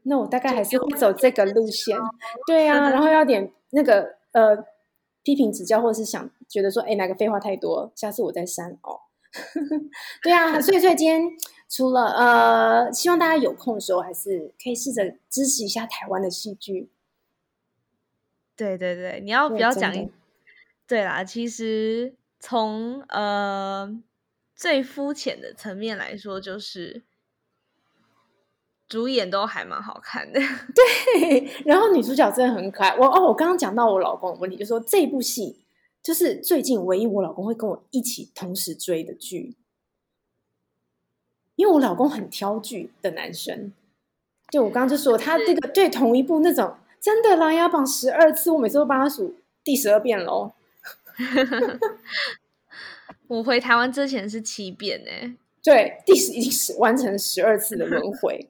[0.05, 1.99] 那我大概还是会走这个路线。
[2.47, 4.64] 对啊，然后要点那个呃
[5.23, 9.01] 批评指教，或者是想觉得说，哎，哪个废话太多，下次我再删哦。
[10.23, 11.23] 对啊，所以所以今天
[11.69, 16.91] 除了呃，希望大家有空的时候，还是可以试着支持一下台湾的戏剧。
[18.57, 20.11] 对对对，你要不要讲一？
[20.87, 24.03] 对啦，其实从呃。
[24.59, 27.03] 最肤浅的层面来说，就是
[28.89, 30.41] 主演都还蛮好看的。
[30.74, 32.97] 对，然后女主角真的很可爱。
[32.97, 35.64] 我哦，我刚刚讲到我老公的问题，就是说这部戏
[36.03, 39.57] 就是最近唯一我老公会跟我一起同时追的剧，
[41.57, 43.72] 因为我老公很挑剧的男生。
[44.51, 49.34] 就我刚刚就说他这个对同一部那种真的琅琊榜十二次，我每次都帮他数
[49.64, 50.53] 第十二遍喽。
[53.26, 58.49] 我回台湾之前是七遍呢，对，第十已经是完成十二次的轮回。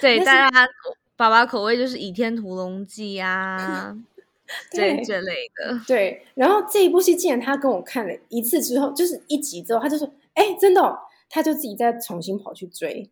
[0.00, 0.68] 对，大家
[1.16, 3.96] 爸爸口味就是《倚天屠龙记》啊，
[4.70, 5.80] 对这类的。
[5.86, 10.98] 对，然后这一部戏，竟然他跟我看了一次之后，就是一集之后，他就说：“哎，真的哦。”
[11.30, 13.10] 他就自己再重新跑去追，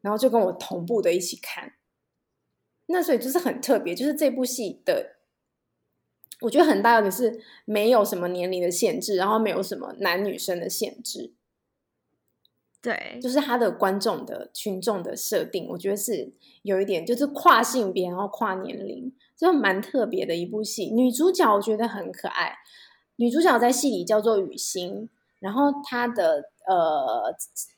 [0.00, 1.74] 然后就跟我同步的一起看。
[2.86, 5.16] 那所以就是很特别，就是这部戏的。
[6.40, 11.34] 我觉得很大的是没有什么年龄的限制，然后没有什么男女生的限制。
[12.86, 16.32] 对，就是他的观众的群众的设定，我觉得是
[16.62, 20.94] 有一点，就是跨性别，然后跨年龄，就蛮特别的一部戏。
[20.94, 22.52] 女主角我觉得很可爱，
[23.16, 25.08] 女主角在戏里叫做雨欣，
[25.40, 27.34] 然后她的呃，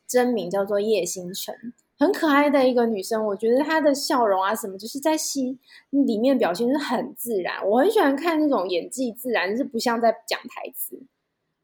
[0.07, 1.55] 真名叫做叶星辰，
[1.99, 3.25] 很可爱的一个女生。
[3.29, 7.67] 我觉得她的笑容啊，什么就是在戏里面表现是很自然。
[7.67, 11.01] 我很喜欢看那种演技自然，就是不像在讲台词。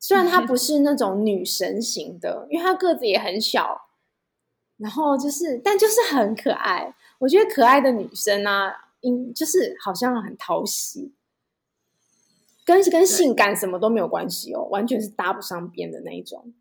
[0.06, 3.88] 虽然她不是那种女神型的，因为她个子也很小，
[4.76, 6.94] 然后就是，但就是很可爱。
[7.20, 11.14] 我觉得可爱的女生啊，应就是好像很讨喜。
[12.66, 16.52] 跟跟性感什么都没有关系哦，完全是搭不上边的那一种，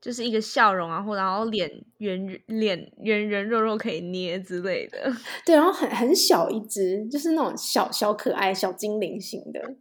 [0.00, 5.12] 就是一个笑容啊，或然后脸圆脸圆圆肉肉可以捏之类的，
[5.44, 9.74] 对，然后很很小一只，就是那种小小可爱小精灵型的。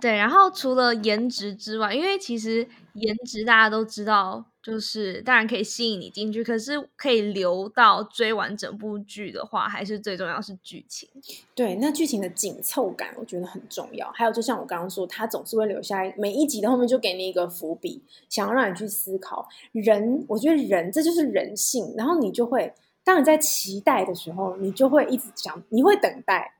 [0.00, 11.08] 对，然后除了颜值之外，因为其实颜值大家都知道，就是当然可以吸引你进去，可是可以留到追完整部剧的话，还是最重要是剧情。
[11.54, 14.10] 对，那剧情的紧凑感我觉得很重要。
[14.12, 20.24] 还有，就像我刚刚说，他总是会留下每一集的后面就给你一个伏笔，想要让你去思考人。
[20.28, 26.53] 我觉得人这就是人性，然后你就会，当你在期待的时候，你就会一直想，你会等待。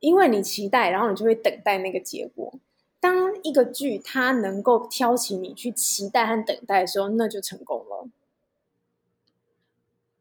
[0.00, 2.54] 因为你期待，然后你就会等待那个结果。
[3.00, 8.08] 当一个剧它能够挑起你去期待和等待的时候，那就成功了。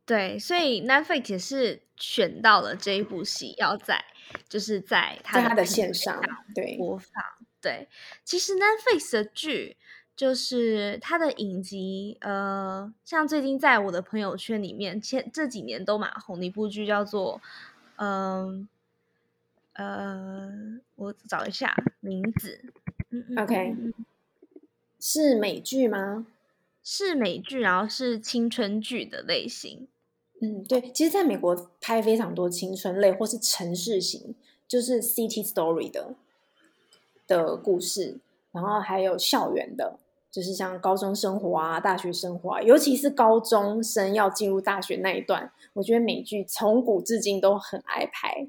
[0.06, 4.06] 对，所以 Netflix 也是选到了这一部戏，要在
[4.48, 6.22] 就是在它的，线上
[6.54, 7.24] 对播放。
[7.60, 7.88] 对，
[8.24, 9.78] 其实 Netflix 的剧
[10.16, 17.42] 就是它的影集，呃，像最近在我的朋友圈里面，前这几年都蛮红的一部剧，叫做
[17.98, 18.08] 嗯。
[18.08, 18.68] 呃
[19.78, 20.50] 呃，
[20.96, 22.60] 我找一下名字。
[23.38, 23.76] OK，
[25.00, 26.28] 是美剧吗？
[26.84, 29.88] 是美剧，然后是青春剧的类型。
[30.42, 34.36] 嗯，对，其实在美国拍非常多青春类或是城市型，
[34.68, 36.16] 就是 City Story 的
[37.28, 38.20] 的故事，
[38.52, 40.00] 然后还有校园的，
[40.32, 48.48] 就是像高中生活啊、大学生活啊，尤其是高中生要进入大学那一段，我觉得美剧从古至今都很爱拍。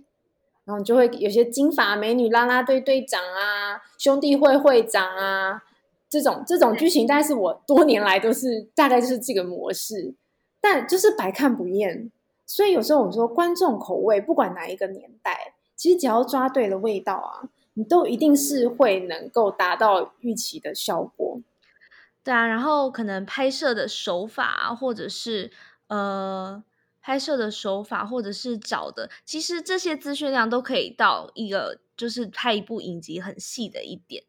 [0.69, 5.62] 然后就会有些金发美女啦啦队队长啊，兄弟会会长啊，
[6.11, 10.12] 这种这种剧情，但是我多年来都是大概就是这个模式，
[10.61, 12.12] 但就是百看不厌。
[12.45, 21.41] 所以有时候我们说观众口味，不管哪一个年代，其实只要抓对了味道啊，你都一定是会能够达到预期的效果。
[22.23, 25.51] 对啊，然后可能拍摄的手法，或者是
[25.87, 26.62] 呃。
[27.09, 34.24] 拍摄的手法，或者是找的，其实这些资讯量都可以到一个，就是拍一部影集很细的一点。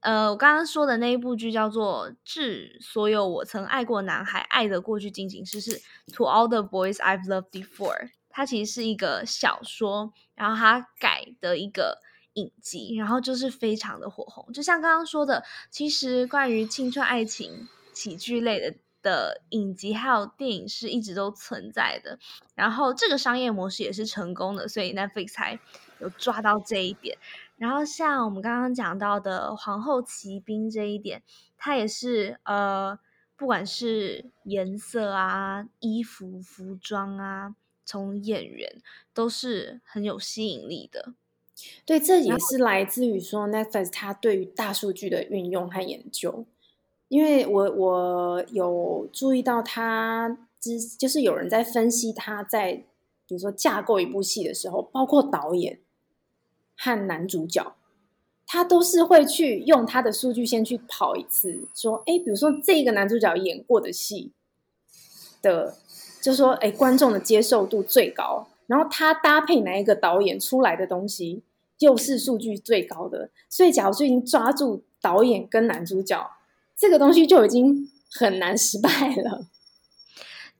[0.00, 5.80] 呃，我刚刚说的那一部剧叫做《致所有我曾爱过男孩爱的过去进行式》，是
[6.14, 8.10] To All the Boys I've Loved Before。
[8.28, 12.00] 它其实是一个小说，然后它改的一个
[12.32, 14.52] 影集，然后就是非常的火红。
[14.52, 18.74] 就像刚刚说的，其实关于青春爱情喜剧类的。
[19.06, 22.18] 的影集还有电影是一直都存在的，
[22.56, 25.60] 然后这个商业模式也是成功的，所以 Netflix 才
[26.00, 27.16] 有抓到这一点。
[27.56, 31.22] 然后像我们刚刚讲到的《皇后骑兵》这一点，
[31.56, 32.98] 它也是呃，
[33.36, 37.54] 不管是颜色啊、衣服、服装啊，
[37.84, 38.82] 从演员
[39.14, 41.14] 都是很有吸引力的。
[41.86, 46.44] 对，这也是来自于说 Netflix 它对于大数据的运用和研究。
[47.08, 52.72] 因为我我有注意到他之就是有人在分析他在
[53.28, 55.78] 比如说架构一部戏的时候，包括导演
[56.76, 57.76] 和男主角，
[58.44, 64.32] 他都是会去用他的数据先去跑一次，说，哎，比如说这个男主角演过的戏
[65.40, 65.76] 的，
[66.20, 71.42] 就说，哎，观众的接受度最高，然后他搭配哪一个导演出来的东西，
[71.78, 76.32] 又是数据最高的，所以假如说已经抓住导演跟男主角。
[76.76, 79.46] 这个东西就已经很难失败了。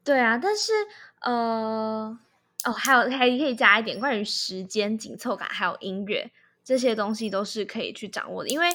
[0.03, 0.73] 对啊，但是
[1.21, 2.19] 呃，
[2.65, 6.31] 哦，还有还可以加一点关于时间紧凑感，还有音乐
[6.65, 8.49] 这些东西都是可以去掌握的。
[8.49, 8.69] 因为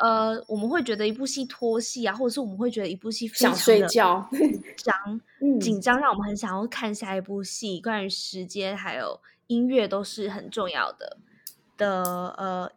[0.00, 5.20] 呃，我们会觉得一部戏拖戏啊，或者是我们会觉得一部戏非常想睡觉紧 张，
[5.60, 7.80] 紧张让我们很想要看下一部戏。
[7.80, 11.18] 关于时间还有音乐都是很重要的
[11.76, 12.02] 的
[12.38, 12.70] 呃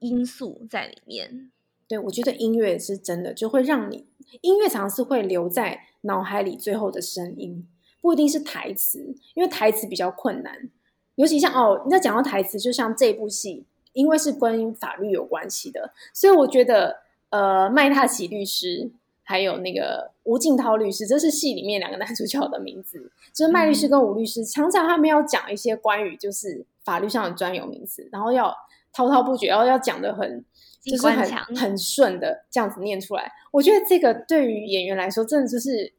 [0.00, 1.50] 因素在里面。
[1.94, 4.04] 对，我觉得音乐是真的，就会让你
[4.40, 7.68] 音乐常常是会留在脑海里最后的声音，
[8.00, 10.68] 不一定是台词，因为台词比较困难。
[11.14, 16.96] 尤其像哦，你在讲到台词，就像这部戏，因为是跟法律有关系的，所以我觉得
[17.30, 18.90] 呃，麦大奇律师
[19.22, 28.52] 还有那个吴敬涛律师，这是戏里面两个男主角的名字，就是麦律师跟吴律师，常常他们要讲一些关于就是法律上的专有名词，然后要。
[28.96, 30.44] 滔滔不绝，然后要讲的很
[30.84, 33.32] 就是很很顺的这样子念出来。
[33.50, 35.92] 我觉得这个对于演员来说，真的就是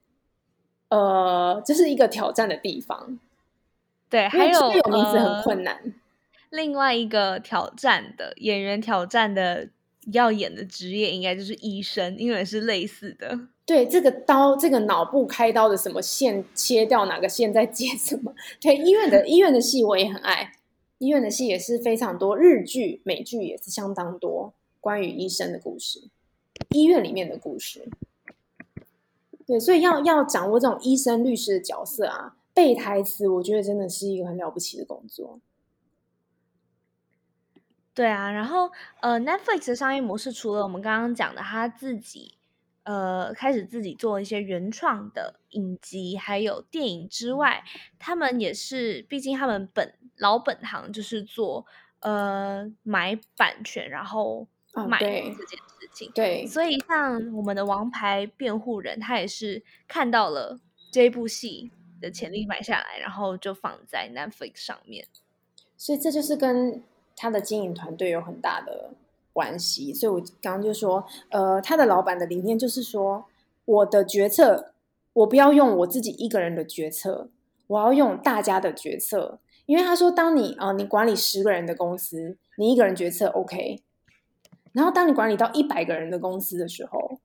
[0.90, 3.20] 呃，这、就是一个挑战的地方。
[4.10, 5.76] 对，还有有名字很困难。
[5.84, 5.92] 呃、
[6.52, 9.70] 另外一个挑战的演员挑战的
[10.14, 13.40] 要演的职业，应该就是医生，因为是类似的。
[13.66, 18.32] 对，这个刀，这个脑部开刀的什么线切掉哪个线再接什么？
[18.62, 20.52] 对，医院的医院的戏我也很爱，
[21.00, 24.54] 医院的戏也是非常多，日剧、美剧也是相当多
[24.86, 26.12] 关于医生的故事，
[26.70, 27.90] 医院里面的故事。
[29.48, 35.40] 对，所以要要掌握这种医生、律师的角色啊，背台词，我觉得真的是一个很了不起的工作。
[37.96, 38.72] 对啊，然后
[39.02, 42.36] 呃，Netflix 的商业模式除了我们刚刚讲的他自己。
[42.84, 47.64] 呃，开始自己做一些原创的影集，还有电影之外，
[47.98, 51.66] 他们也是，毕竟他们本老本行就是做
[52.02, 54.48] 呃买版权，然后
[54.84, 56.10] 卖这件事情。
[56.10, 60.60] 哦、对，对，所以像我们的《王牌辩护人》，他也是看到了
[60.92, 61.72] 这部戏
[62.02, 65.06] 的潜力买下来，然后就放在 Netflix 上面。
[65.78, 66.84] 所以这就是跟
[67.16, 68.92] 他的经营团队有很大的。
[69.36, 73.26] 关系，所以我刚刚就说，呃，他的老板的理念就是说，
[73.66, 74.72] 我的决策，
[75.12, 77.28] 我不要用我自己一个人的决策，
[77.68, 79.40] 我要用大家的决策。
[79.66, 83.82] 因为他说，当你啊、呃，你管理十个人的公司，你一个人决策 OK，
[84.76, 87.20] 然后当你管理到一百个人的公司的时候，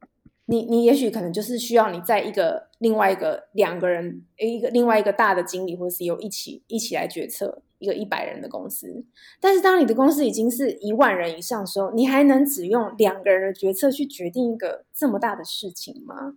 [0.47, 7.61] 你你也许可能就是需要你在一个另外一个两个人，一个另外一个大的经理或者 CEO 一起一起来决策。
[7.81, 9.03] 一个一百人的公司，
[9.41, 16.37] 但是当你的公司已经是一万人以上的时候，你还能只用两个人的决策去决定一个这么大的事情吗？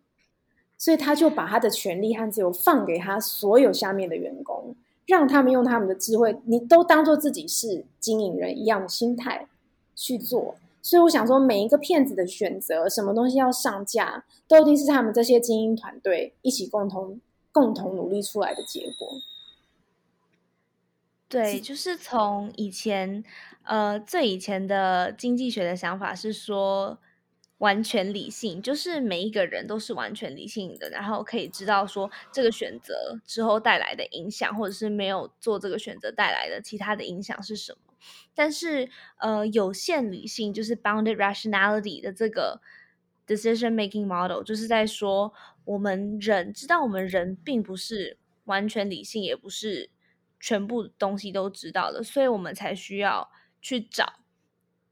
[0.77, 4.73] 所以他就把他的权利和自由放给他所有下面的员工，
[5.05, 9.45] 让他们用他们的智慧，你都当做自己是经营人一样的心态
[9.93, 10.55] 去做。
[10.83, 17.21] 所以我想说，每一个片子的选择，什么东西要上架，都一定是他们这些精英团队一起共同
[17.53, 19.07] 共同努力出来的结果。
[21.29, 23.23] 对，就是从以前，
[23.63, 26.99] 呃，最以前的经济学的想法是说，
[27.59, 37.92] 完全理性，就是每一个人都是完全理性的，然后可以知道说这个选择之后带来的影响，或者是没有做这个选择带来的其他的影响是什么。
[38.33, 42.61] 但是，呃，有限理性就是 bounded rationality 的这个
[43.27, 45.33] decision making model，就是在说
[45.65, 49.89] 我们人知道我们人并不是完全理性，也不是。
[50.45, 53.31] 全部东西都知道的，所以我们才需要
[53.61, 54.15] 去找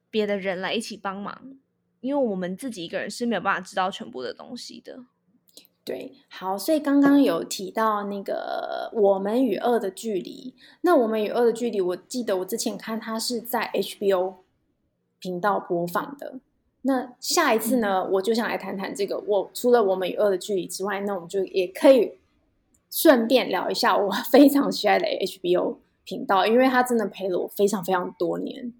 [0.09, 1.57] 别的人来一起帮忙，
[1.99, 5.03] 因为我们自己一个人是没有办法知道全部的东西的。
[5.83, 14.35] 对，好，所以刚刚有提到那个《我们与恶的距离》，那《我们与恶的距离》，我记得我之前看它是在 HBO
[15.19, 16.35] 频道播放的。
[16.83, 19.19] 那下一次呢，嗯、我就想来谈谈这个。
[19.27, 22.13] 我除了《我们与恶的距离》之外，那我们就也可以。
[22.93, 28.73] 顺便聊一下我 非常喜爱的 HBO 频道，因为它真的陪了我非常非常多年。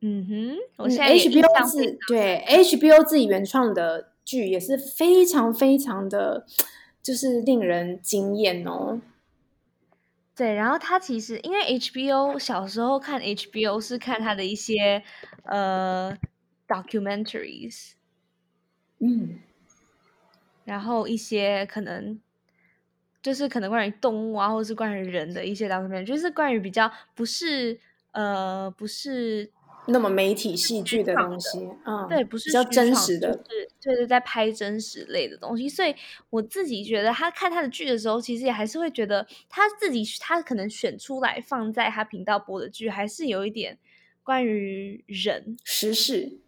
[0.00, 6.46] 嗯哼，我现在 HBO 自对 HBO 自己原创的剧也是非常非常的，
[7.02, 9.00] 就是令人惊艳哦。
[10.34, 15.02] 对，然后他其实因为 HBO 小时候看 HBO 是看他的一些
[15.44, 16.16] 呃
[16.66, 17.92] documentaries，
[18.98, 19.38] 嗯，
[20.64, 22.20] 然后一些可能。
[23.22, 27.80] 就是可能关于动物啊，或者是关于人的一些 documentary，就是关于比较不是
[28.12, 29.50] 呃不是
[29.86, 35.68] 那么媒体戏剧的东西，嗯，对，不是比较真实的，就是对对，在拍真实类的东西。
[35.68, 35.94] 所以
[36.30, 43.78] 我自己觉得，他看他的剧的时候，其实也还是会觉得他自己他可能选出来放在他频道播的剧，还是有一点
[44.22, 46.38] 关于人时事。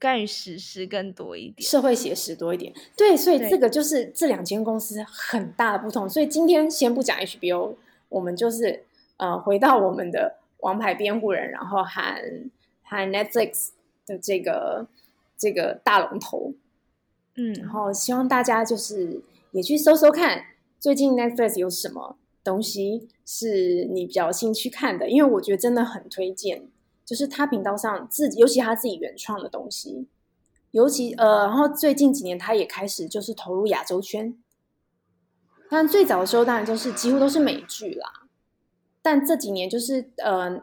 [0.00, 2.72] 关于时事更多一点，社会写实多一点。
[2.96, 6.08] 对，所以这个就是这两间公司很大的不同。
[6.08, 7.74] 所以今天先不讲 HBO，
[8.08, 8.84] 我们就是
[9.18, 12.50] 呃回到我们的王牌辩护人，然后和
[12.90, 13.68] 和 Netflix
[14.04, 14.88] 的这个
[15.38, 16.54] 这个大龙头，
[17.36, 19.22] 嗯，然后希望大家就是
[19.52, 20.44] 也去搜搜看，
[20.80, 26.68] 最近 Netflix 有什么东西是你比较有兴趣看的，因为我觉得真的很推荐。
[27.04, 30.06] 就是他频道上自己，尤其他自己原创的东西，
[30.70, 34.36] 尤其呃，然后最近几年他也开始就是投入亚洲圈。
[35.68, 38.28] 但最早的时候当然就是几乎都是美剧啦，
[39.02, 40.62] 但这几年就是呃，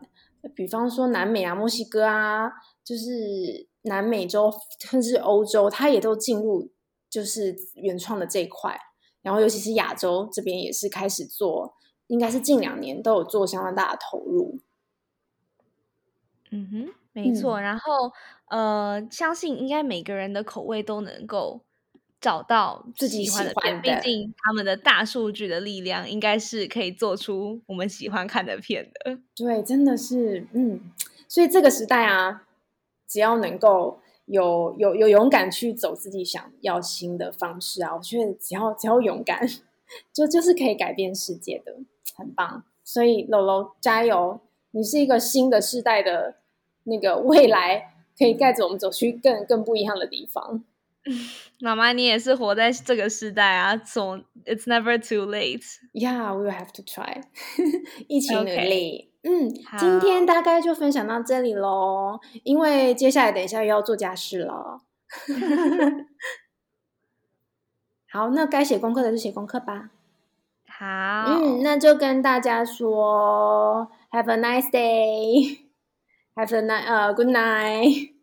[0.55, 2.51] 比方说南美啊、墨西哥啊，
[2.83, 6.71] 就是南美洲甚至欧洲，它也都进入
[7.09, 8.79] 就是原创的这一块。
[9.21, 11.75] 然后尤其是亚洲这边也是开始做，
[12.07, 14.59] 应该是近两年都有做相当大的投入。
[16.51, 17.59] 嗯哼，没错。
[17.59, 18.13] 嗯、然后
[18.49, 21.61] 呃，相信应该每个人的口味都能够
[22.20, 29.20] 找到自己喜欢的片，毕竟他们的大数据的力量应该是可以做出我们喜欢看的片的。
[29.36, 30.82] 对，真的是，嗯，
[31.28, 32.47] 所以这个时代啊，
[33.07, 39.47] 只要能够有有有勇敢去走自己想要新的方式啊，我觉得只要只要勇敢，
[40.11, 41.76] 就就是可以改变世界的，
[42.15, 42.63] 很棒。
[42.84, 44.39] 所以楼楼加油，
[44.72, 46.38] 你是一个新的世代的
[46.86, 50.63] 那个未来，可以带着我们走去更更不一样的地方。
[51.59, 55.63] 妈妈，你也是活在这个时代啊，So it's never too late.
[55.93, 57.23] Yeah, we have to try.
[58.07, 59.11] 一起努力。
[59.23, 64.81] 嗯，好今天大概就分享到这里喽，因为接下来等一下又要做家事了。
[68.09, 69.89] 好，那该写功课的就写功课吧。
[70.67, 75.59] 好，嗯，那就跟大家说，Have a nice day.
[76.35, 78.13] Have a nice, uh, good night.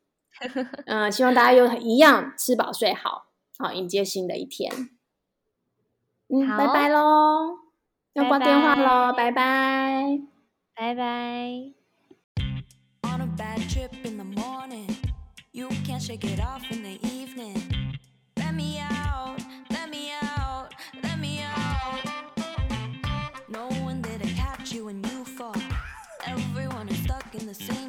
[0.87, 3.27] 嗯希望大家又一样吃饱睡好
[3.59, 4.91] 好迎接新的一天
[6.29, 7.59] 嗯拜拜喽
[8.15, 10.19] 要挂电话喽拜拜
[10.75, 11.73] 拜拜
[13.03, 14.95] on a bad trip in the morning
[15.53, 17.57] you can't shake it off in the evening
[18.37, 19.39] let me out
[19.71, 20.69] let me out
[21.03, 22.05] let me out
[23.49, 24.03] no one
[24.35, 25.55] catch you you fall
[26.27, 27.84] everyone is stuck in the same